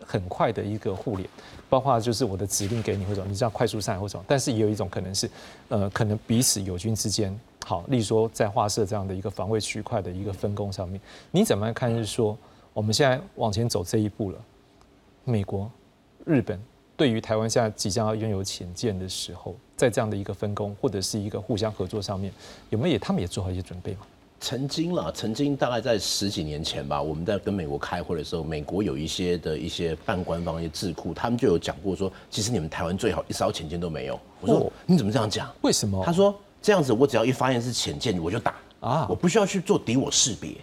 [0.02, 1.28] 很快的一个互联，
[1.68, 5.30] 包括就是我的指令给你或者你这样快速上或者，但是也有一种可能是，
[5.68, 7.38] 呃，可能彼此友军之间。
[7.66, 11.00] 好，例如说在画社这样的一个防卫区块的一个分工上面，
[11.30, 11.90] 你怎么看？
[11.96, 12.36] 是说
[12.74, 14.38] 我们现在往前走这一步了，
[15.24, 15.70] 美国、
[16.26, 16.60] 日本
[16.94, 22.30] 对于台湾现在即将要拥有潜舰的时候，在这样的一个分工或者是一个互相合作上面，
[22.68, 24.00] 有没有也他们也做好一些准备吗？
[24.40, 34.20] 曾经了，曾经大概在十几年前吧，我们在跟美国开会的时候，美国有一些的一些半官方一些智库，他们就有讲过说，其实你们台湾最好一艘潜舰都没有。
[34.42, 35.50] 我说你怎么这样讲？
[35.62, 36.04] 为什么？
[36.04, 36.34] 他说。
[36.64, 40.54] 这样子，我只要一发现是潜舰，我就打啊，我不需要去做敌我识别。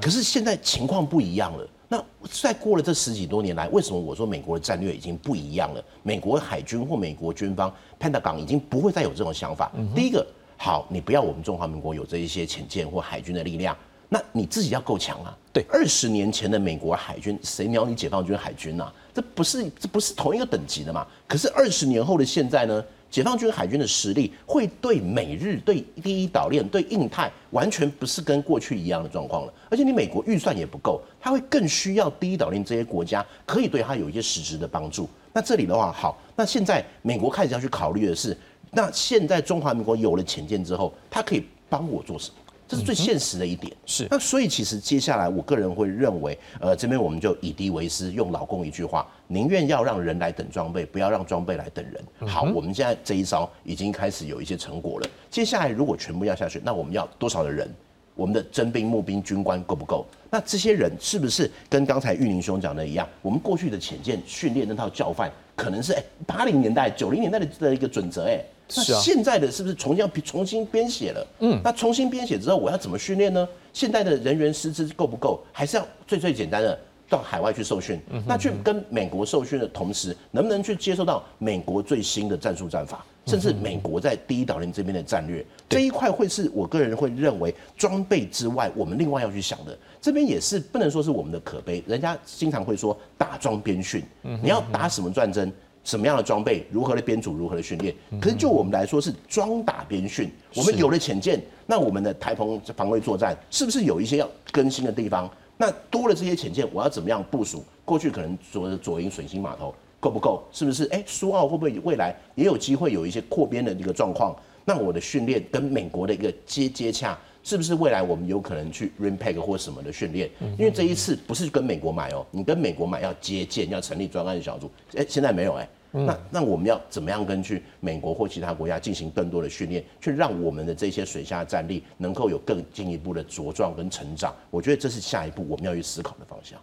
[0.00, 1.68] 可是现在情况不一样了。
[1.86, 5.84] 那在过了这十几多年来，为什么我说美国的战略已经不一样了？
[6.02, 7.70] 美国海军或美国军方
[8.00, 9.70] Pentagon 已经不会再有这种想法。
[9.94, 10.26] 第一个，
[10.56, 13.76] 好，你不要我们中华民国有这一些潜舰或海军的力量，
[14.08, 15.36] 那你自己要够强啊。
[15.52, 18.90] 对，二十年前的美国海军，谁鸟你解放军海军呐？
[19.12, 21.06] 这不是这不是同一个等级的嘛？
[21.28, 22.82] 可是二十年后的现在呢？
[23.14, 35.08] 解放军海军的实力会对美日、对第一岛链、对印太完全不是跟过去一样的状况了，而且你美国预算也不够，他会更需要第一岛链这些国家可以对他有一些实质的帮助。
[35.32, 38.36] 那这里的话，好，那现在美国开始要去考虑的是，
[38.72, 42.34] 那现在中华民国有了潜舰之后，他可以帮我做什么？
[42.74, 52.28] 这是最现实的一点，是那所以其实接下来我个人会认为，呃，这边我们就以敌为师，用老公一句话，宁愿要让人来等装备，不要让装备来等人。
[52.28, 55.06] 好，我们现在这一招已经开始有一些成果了。
[55.30, 57.72] 接下来如果全部要下去，那我们要多少的人？
[58.16, 60.06] 我们的征兵、募兵、军官够不够？
[60.30, 63.08] 那这些人是不是跟刚才玉林兄讲的一样？
[63.20, 68.40] 我们过去的潜舰训练那套教范，可能是哎八零年代、九零年代的的一个准则，哎，
[68.76, 71.26] 那现在的是不是重新要重新编写了？
[71.40, 73.46] 嗯，那重新编写之后，我要怎么训练呢？
[73.72, 75.40] 现在的人员师资够不够？
[75.52, 78.00] 还是要最最简单的到海外去受训？
[78.26, 83.04] 那去跟美国受训的同时，能不能去接受到美国最新的战术战法？
[83.26, 89.76] 甚至美国在第一岛链这边的战略，这一块会是我个人会认为装备之外，我们另外要去想的。
[89.98, 94.02] 这边也是不能说是我们的可悲，人家经常会说打装边训，
[94.42, 95.50] 你要打什么战争？
[95.84, 97.94] 什么样的装备，如何的编组，如何的训练？
[98.20, 105.30] 可是就我们来说是装打边训，我们有了潜舰，那我们的台澎防卫作战是不是有一些要更新的地方？
[105.56, 107.62] 那多了这些潜舰，我要怎么样部署？
[107.84, 110.42] 过去可能左左营水星码头够不够？
[110.50, 110.84] 是不是？
[110.86, 114.34] 哎，苏澳会不会未来也有机会有一些扩编的一个状况？
[114.64, 120.28] 那我的训练跟美国的一个接接洽，是不是未来我们有可能去 RIMPAC 或什么的训练？
[120.58, 125.68] 因为这一次不是跟美国买哦，你跟美国买要接见，要成立专案小组，哎，现在没有哎。
[125.92, 134.34] 那那我们要怎么样跟去美国或其他国家进行更多的训练，去让我们的这些水下战力能够有更进一步的茁壮跟成长？
[134.50, 136.58] 我觉得这是下一步我们要去思考的方向。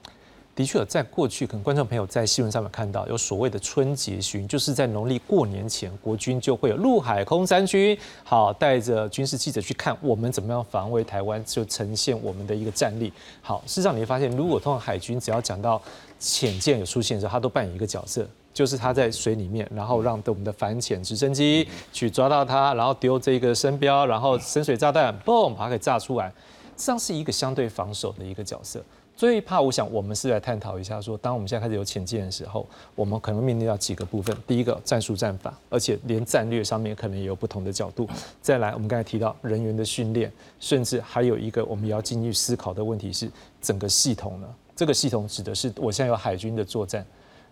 [0.61, 13.11] 的确，在过去，可能观众朋友在新闻上面看到有所谓的春节巡，就是在农历过年前，国军就会有陆海空三军，好带着军事记者去看我们怎么样防卫台湾，就呈现我们的一个战力。
[13.41, 15.81] 好，事实上你会发现，如果通常海军只要讲到
[16.19, 26.33] 潜舰有出现的时候，他都扮演一个角色，就是他在水里面，然后让我们的反潜直升机去抓到它，然后丢这个声标，然后深水炸弹，嘣，把它给炸出来，实
[26.77, 28.79] 际上是一个相对防守的一个角色。
[29.21, 32.65] 所以怕，我想我们是来探讨一下，说当我们现在开始有潜舰的时候，
[32.95, 34.35] 我们可能面临到几个部分。
[34.47, 38.09] 第一个，战术战法，而且连战略上面可能也有不同的角度。
[38.41, 43.29] 再来，我们刚才提到人员的训练，甚至还有一个我们也要进去思考的问题是，
[43.61, 44.47] 整个系统呢？
[44.75, 47.05] 这个系统指的是我现在有海军的作战，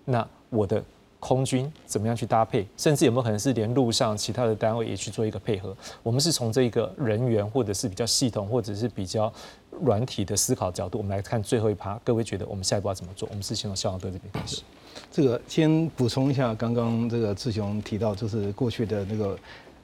[0.06, 0.84] 那我的
[1.20, 2.66] 空军怎么样去搭配？
[2.78, 5.76] 甚至有没有可能是连路上其他的单位也去做一个配合？
[6.02, 9.32] 我们是从这个人员，或者是比较系统，或者是比较
[9.82, 12.00] 软体的思考角度，我们来看最后一趴。
[12.04, 13.28] 各位觉得我们下一步要怎么做？
[13.30, 14.62] 我们是先从消防队这边开始。
[15.12, 19.38] 这个先补充一下，刚刚这个志雄提到，就是过去的那个。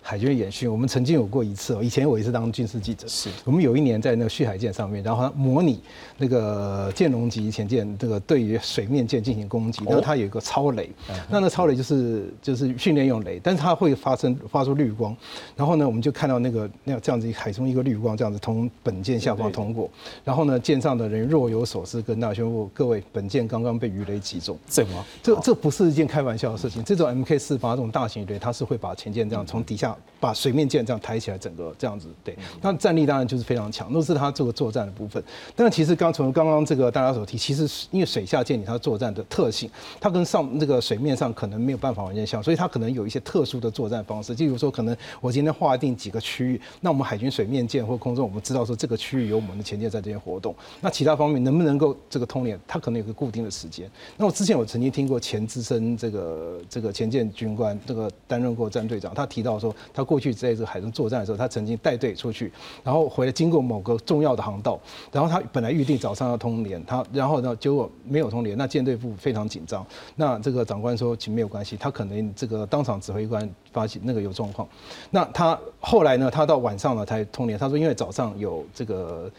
[0.07, 1.81] 海军演训，我们曾经有过一次哦。
[1.81, 3.27] 以前我也是当军事记者，是。
[3.43, 5.81] 我们有一年在那个旭海舰上面，然后模拟
[6.19, 10.91] 那个舰龙级潜舰这个对于水面舰进行攻击，然后它有一个超雷，
[11.27, 15.17] 那那超雷就是就是训练用雷，但是它会发生发出绿光，
[15.55, 19.89] 然后呢，我们就看到那个那这样子海中一个绿光这样子从本舰下方通过，
[20.23, 25.03] 然后呢，舰上的人若有所思，跟大家宣布各位，本舰刚刚被鱼雷击中，怎么？
[25.23, 29.94] 这这不是一件开玩笑的事情，这种 MK 四八这种大型鱼雷，它是会把潜舰这样从底下。
[30.19, 35.23] 把水面舰这样抬起来，整个这样子，对，那战力当然就是非常强，都是它这个作战的部分。
[35.55, 39.69] 但其实刚从刚刚这个大家所提，其实因为水下舰艇它作战的特性，
[39.99, 44.33] 它跟上这个水面上可能没有办法完全像，所以它可能有一些特殊的作战方式。
[44.35, 53.89] 例如说，可能我今天划定几个区域，那我们海军水面舰或空中，我们知道说这个区域有我们的潜舰在这边活动，那其他方面能不能够这个通联，它可能有个固定的时间。
[54.17, 62.51] 那我之前我曾经听过前资深这个这个前舰军官，这个担任过战队长，他提到说，他过去在这海中作战的时候，他曾经带队出去，
[62.83, 64.79] 然后回来经过某个重要的航道，
[65.11, 74.67] 然后他本来预定早上要通联，他然后呢结果没有通联，那舰队部非常紧张，那这个长官说，请没有关系，他可能这个当场指挥官发现那个有状况，
[75.11, 79.29] 那他后来呢，他到晚上了才通联，他说因为早上有这个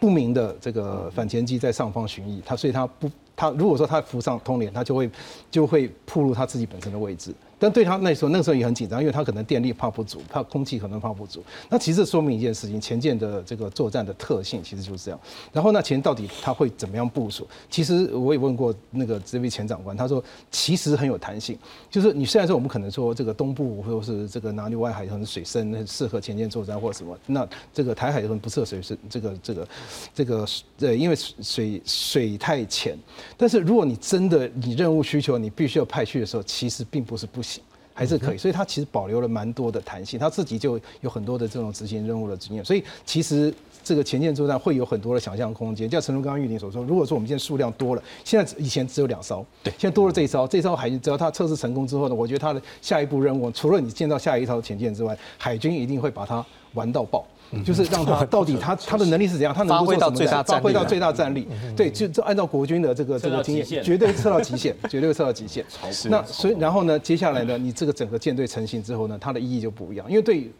[0.00, 5.10] 不明的这个反潜机在上方巡弋，他所以他不他如果说他浮上通联，他就会
[5.50, 7.34] 就会暴露他自己本身的位置。
[7.62, 11.40] 但对他那时候，那时候也很紧张，因为他可能电力怕不足，怕空气可能怕不足。
[11.68, 15.20] 那其实说明一件事情，前舰的这个作战的特性其实就是这样。
[15.52, 17.46] 然后那前到底他会怎么样部署？
[17.70, 21.56] 其实我也问过那个这位前长官，他说其实很有弹性。
[21.88, 29.68] 就是你虽然说我们可能说这个东部或者是这个哪里外海可能水深，适合前舰作战或什么，那这个台海可能不适合水深，这个这个
[30.12, 30.44] 这个
[30.80, 32.98] 呃，因为水水太浅。
[33.36, 37.51] 但是如果你真的你任务需求你必须要派去的时候，其实并不是不行。
[37.94, 43.52] 还是可以，所以它其实保留了蛮多的弹性，它自己就有很多的这种执行任务的经验，所以其实
[43.84, 45.88] 这个前舰作战会有很多的想象空间。
[45.88, 57.26] 就像陈龙刚刚玉林所说，如果说我们现在数量多了，现在以前只有两艘，对，现在多了这一艘，这艘海军只要它测试成功之后呢，我觉得它的下一步任务，除了你建造下一艘潜舰之外，海军一定会把它玩到爆。
[57.64, 60.42] 就是让他到底他他的能力是怎样，他能够做什么？
[60.44, 61.46] 发挥到最大战力。
[61.76, 65.64] 对，就就按照国军的这个这个经验，绝对测到极限，绝对测到极限。
[66.08, 70.50] 那所以然后呢，接下来呢，你这个整个舰队成型之后呢，它的意义就不一样，因为对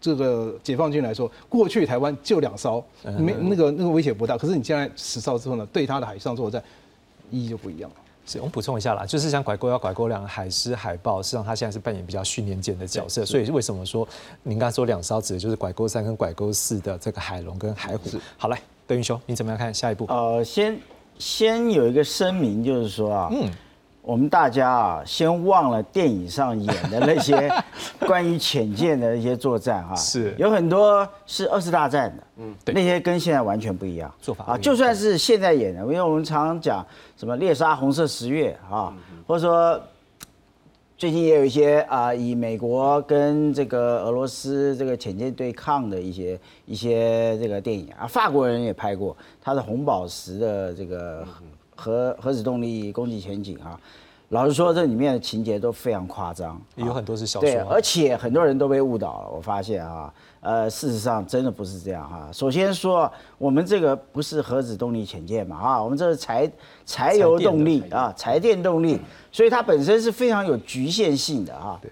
[0.00, 2.84] 这个解放军来说，过去台湾就两艘，
[3.18, 4.36] 没那个那个威胁不大。
[4.36, 6.62] 可是你现在十艘之后呢，对他的海上作战
[7.30, 7.96] 意义就不一样了。
[8.26, 14.06] 是，我们补充一下啦，就是像拐钩要拐钩两个海狮、海豹，实际上它现在是扮演比较训练舰的角色，所以为什么说
[14.42, 18.10] 您刚才说两艘指的就是拐钩三跟拐钩四的这个海龙跟海虎？
[18.36, 20.06] 好，来，德云兄，你怎么样看下一步？
[20.08, 20.78] 呃，先
[21.18, 23.50] 先有一个声明，就是说啊，嗯。
[24.04, 27.50] 我们大家啊，先忘了电影上演的那些
[28.06, 34.58] 关于潜舰的一些作战哈，是有很多是二次大战的，嗯，那些跟现在完全不一样做法啊。
[34.58, 36.86] 就算是现在演的，因为我们常常讲
[37.16, 38.94] 什么猎杀红色十月啊，
[39.26, 39.80] 或者说
[40.98, 51.26] 最近也有一些啊，以美国跟这个俄罗斯这个潜舰对抗的一些一些这个电影啊，法国人也拍过他的红宝石的这个。
[51.84, 53.78] 核核子动力攻击前景啊，
[54.30, 59.28] 老实说，这里面的情节都非常夸张，有很多是小说，对，而且很多人都被误导了。
[59.28, 62.30] 我发现啊，呃，事实上真的不是这样哈。
[62.32, 66.50] 首先说，我们这个不是核子动力潜舰嘛啊，我们这是柴
[66.86, 68.98] 柴油动力啊，柴电动力，
[69.30, 71.78] 所以它本身是非常有局限性的啊。
[71.82, 71.90] 对，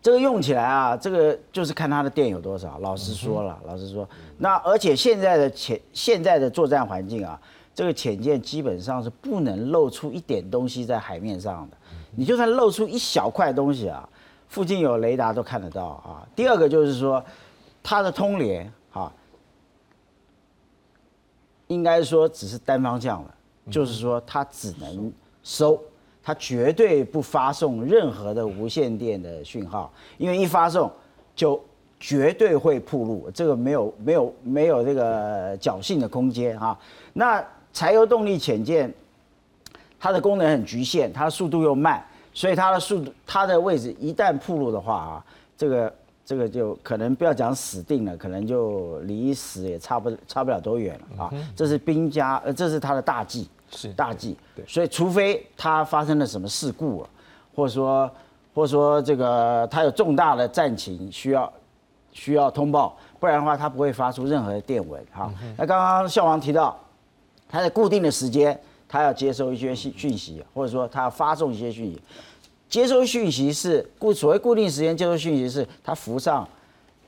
[0.00, 2.78] 这个用起来啊，这个就是看它的电有多少。
[2.78, 7.36] 老实说了，老实说，那而且现在的前现在的作战环境啊。
[7.74, 11.76] 这个潜舰基本上是不能露出一点东西在海面上的，
[12.14, 14.08] 你就算露出一小块东西啊，
[14.46, 16.26] 附近有雷达都看得到啊。
[16.36, 17.22] 第二个就是说，
[17.82, 19.12] 它的通联啊，
[21.66, 25.12] 应该说只是单方向的，就是说它只能
[25.42, 25.80] 收，
[26.22, 30.88] 它绝对不发送任何的无线电的讯号，因为一发送
[31.34, 31.60] 就
[31.98, 36.78] 绝对会暴露，这个没有没有没有这个侥幸的空间啊。
[37.12, 37.44] 那
[37.74, 38.90] 柴油动力潜舰，
[39.98, 42.02] 它的功能很局限，它的速度又慢，
[42.32, 45.24] 所以它的速度、它的位置一旦暴露的话啊，
[45.58, 45.94] 这个
[46.24, 51.32] 这个就可能不要讲死定了，可能就离死也差不差不了多远了啊。
[51.56, 54.38] 这是兵家，呃，这是他的大忌，是大忌。
[54.54, 57.10] 对，所以除非他发生了什么事故啊，
[57.56, 58.08] 或者说
[58.54, 61.52] 或者说这个他有重大的战情需要
[62.12, 65.28] 需要通报，不然的话它不会发出任何的电文哈。
[65.58, 66.78] 那刚刚校王提到。
[67.54, 72.02] 它在固定的时间，它要接收一些讯讯息，或者说它要发送一些讯息。
[72.68, 76.44] 接收讯息是固所谓固定时间接收讯息是它浮上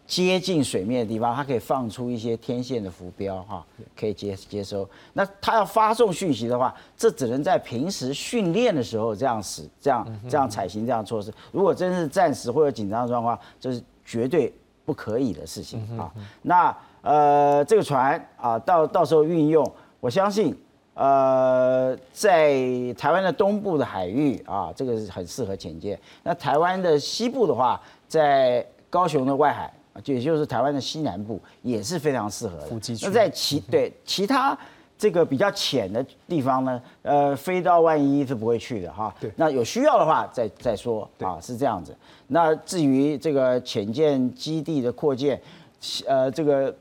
[0.07, 3.67] 接近水面的地方，它可以放出一些天线的浮标哈，
[3.99, 4.89] 可以接接收。
[5.15, 11.35] 那它要发送讯息的话，这只能在平时训练的时候这样使这样这样采行这样措施。
[11.51, 16.09] 如果真是暂时或者紧张的状况，这是绝对不可以的事情啊。
[16.43, 19.69] 那呃，这个船啊，到到时候运用。
[20.07, 20.57] 我相信，
[20.95, 22.55] 呃，在
[22.97, 25.99] 台湾的东部的海域啊，这个是很适合潜舰。
[26.23, 32.81] 那台湾的西部的话，在高雄的外海，就也就是台湾的西南部，也是非常适合的。
[33.03, 34.57] 那在其对其他
[34.97, 39.13] 这个比较浅的地方呢，呃，飞到万一是不会去的哈。
[39.19, 39.29] 对。
[39.35, 41.93] 那有需要的话再再说啊，是这样子。
[42.29, 45.43] 那至于这个潜舰基地的扩建，
[46.07, 46.73] 呃，这个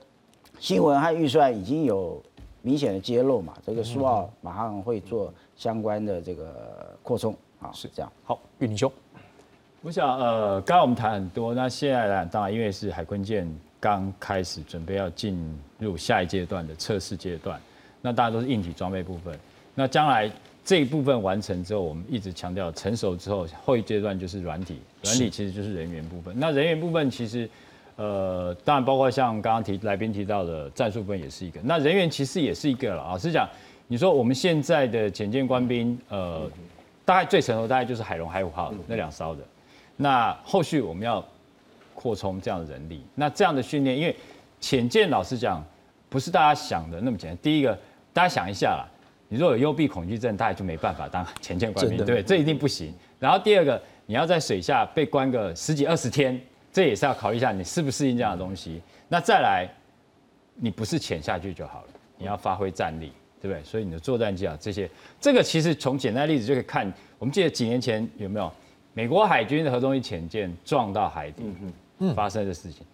[0.60, 2.22] 新闻和预算已经有。
[2.66, 8.12] 明显的揭露嘛，这个苏澳马上会做相关的这个扩充啊，是这样。
[8.24, 8.92] 好，玉林兄，
[9.84, 13.48] 我想呃，刚刚我们谈很多，那现在呢当然因为是海坤舰
[13.80, 15.40] 刚开始准备要进
[15.78, 17.62] 入下一阶段的测试阶段，
[18.02, 19.38] 那大家都是硬体装备部分。
[19.76, 20.32] 那将来
[20.64, 26.34] 这一部分完成之后，我们一直强调成熟之后，后一阶段就是软体，软体其实就是人员部分。
[26.36, 27.48] 那人员部分其实。
[27.98, 33.18] 呃，当然包括像刚刚提来宾提到的战术部分也是一个，那人员其实也是一个了啊。
[33.18, 33.48] 是讲，
[33.88, 36.50] 你说我们现在的潜舰官兵，呃，
[37.06, 39.42] 大概最成熟大概就是海龙、海虎号那两艘的，
[39.96, 41.24] 那后续我们要
[41.94, 44.14] 扩充这样的人力，那这样的训练，因为
[44.60, 45.64] 潜舰老实讲
[46.10, 47.38] 不是大家想的那么简单。
[47.42, 47.80] 第一个，
[48.12, 48.84] 大家想一下啦，
[49.30, 52.94] 你如果有幽闭恐惧症，大概就没办法当潜舰官兵，对，这一定不行。
[53.20, 56.38] 然后第二个，你要在水下被关个十几二十天。
[56.76, 58.82] 这也是要考虑一下你适不适应这样的东西。
[59.08, 59.66] 那再来，
[60.56, 63.64] 你不是潜下去就好了，你要发挥战力，对不对？
[63.64, 64.90] 所以你的作战技巧这些，
[65.22, 66.92] 这个其实从简单例子就可以看。
[67.18, 68.52] 我们记得几年前有没有
[68.92, 71.44] 美国海军的核动力潜舰撞到海底
[72.14, 72.86] 发生的事情？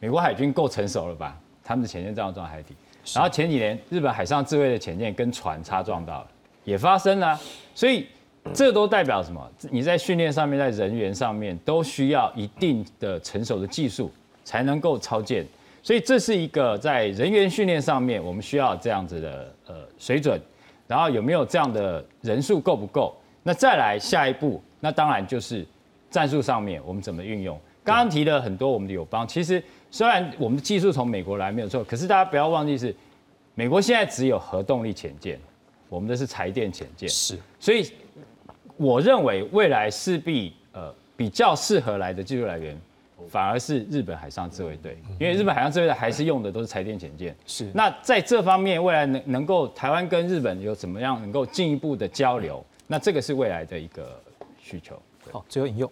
[0.00, 1.40] 美国海军够成熟了吧？
[1.64, 2.74] 他们的潜舰这样撞海底。
[3.14, 6.28] 然后前几年日本海上自卫的潜舰跟船擦撞到了，
[6.64, 7.40] 也发生了。
[7.74, 8.06] 所以。
[8.52, 9.50] 这都代表什么？
[9.70, 14.10] 你在训练上面，在人员上面都需要一定的成熟的技术
[14.44, 15.46] 才能够操舰，
[15.82, 20.40] 所以这是一个在人员训练上面我们需要这样子的呃水准，
[20.86, 23.14] 然后有没有这样的人数够不够？
[23.42, 25.66] 那再来下一步，那当然就是
[26.10, 27.58] 战术上面我们怎么运用。
[27.82, 32.94] 刚刚提了很多我们的友邦，其实虽然我们的技术从美国来没有错，可是大家不要忘记是，
[33.54, 35.40] 美国现在只有核动力潜舰，
[35.88, 37.90] 我们的是柴电潜舰，是，所以
[38.80, 42.74] 我认为未来势必呃比较适合来的技术来源，
[43.28, 47.36] 反而是日本海上自卫队，因为日本海上自卫队还是用的都是柴电潜舰。
[47.46, 54.18] 是那在这方面，未来能能够台湾跟日本有怎么样能够进一步的交流，那这个是未来的一个
[54.58, 54.98] 需求。
[55.30, 55.90] 好，最后引用。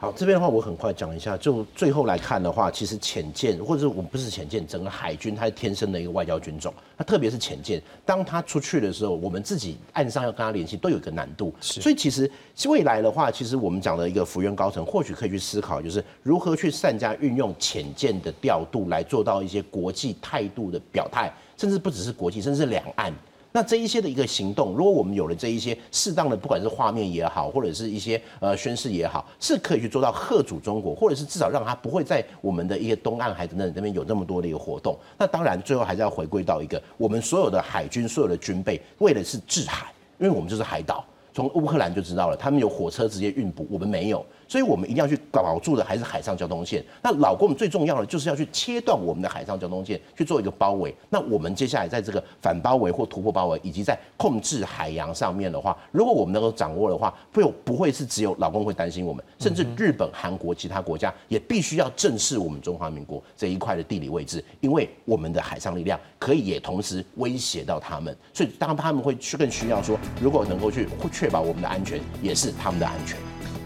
[0.00, 12.30] 好，这边的话我很快讲一下，就最后来看的话，其实潜舰或者是我们不是潜舰，整个海军它是天生的一个外交军种，它特别是潜舰，当它出去的时候，我们自己岸上要跟它联系都有一个难度，所以其实
[12.68, 23.12] 未来的话，其实我们讲的一个福员高层或许可以去思考，就是如何去善加运用潜舰的调度来做到一些国际态度的表态，甚至不只是国际，甚至是两岸。
[23.50, 34.98] 那这一些的一个行动，如果我们有了这一些适当的，不管是画面也好，或者是一些呃宣誓也好，是可以去做到贺阻中国，或者是至少让它不会在我们的一些东岸海等等那边有那么多的一个活动。
[35.16, 41.04] 那当然，最后还是要回归到一个我们所有的海军、所有的军备，为的是制海，因为我们就是海岛。
[41.32, 46.82] 从乌克兰就知道了，他们有火车直接运补，我们没有，所以我们一定要去保住的还是海上交通线。
[47.02, 50.94] 那老公最重要的就是要去切断我们的海上交通线，去做一个包围。
[51.10, 73.18] 那我们接下来在这个反包围或突破包围，以及在控制海洋上面的话，如果我们能够掌握的话，不有不会是只有老公会担心我们，甚至日本、韩国其他国家也必须要正视我们中华民国这一块的地理位置，因为我们的海上力量可以也同时威胁到他们，所以当他们会去更需要说，如果能够去确保我们的安全，也是他们的安全。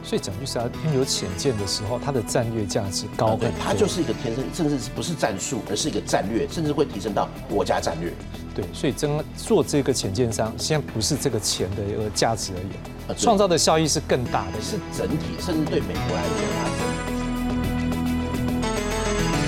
[0.03, 8.13] 所以讲句实话，拥有浅见的时候，它的战略价值高很多，它就是一个天生，甚至不是战术，而是一个战略，甚至会提升到国家战略。
[8.55, 17.22] 对，所以真做这个浅见商，现在不是这个钱的一个价值而已，创造的效益是更大的，是整体，甚至对美国来讲。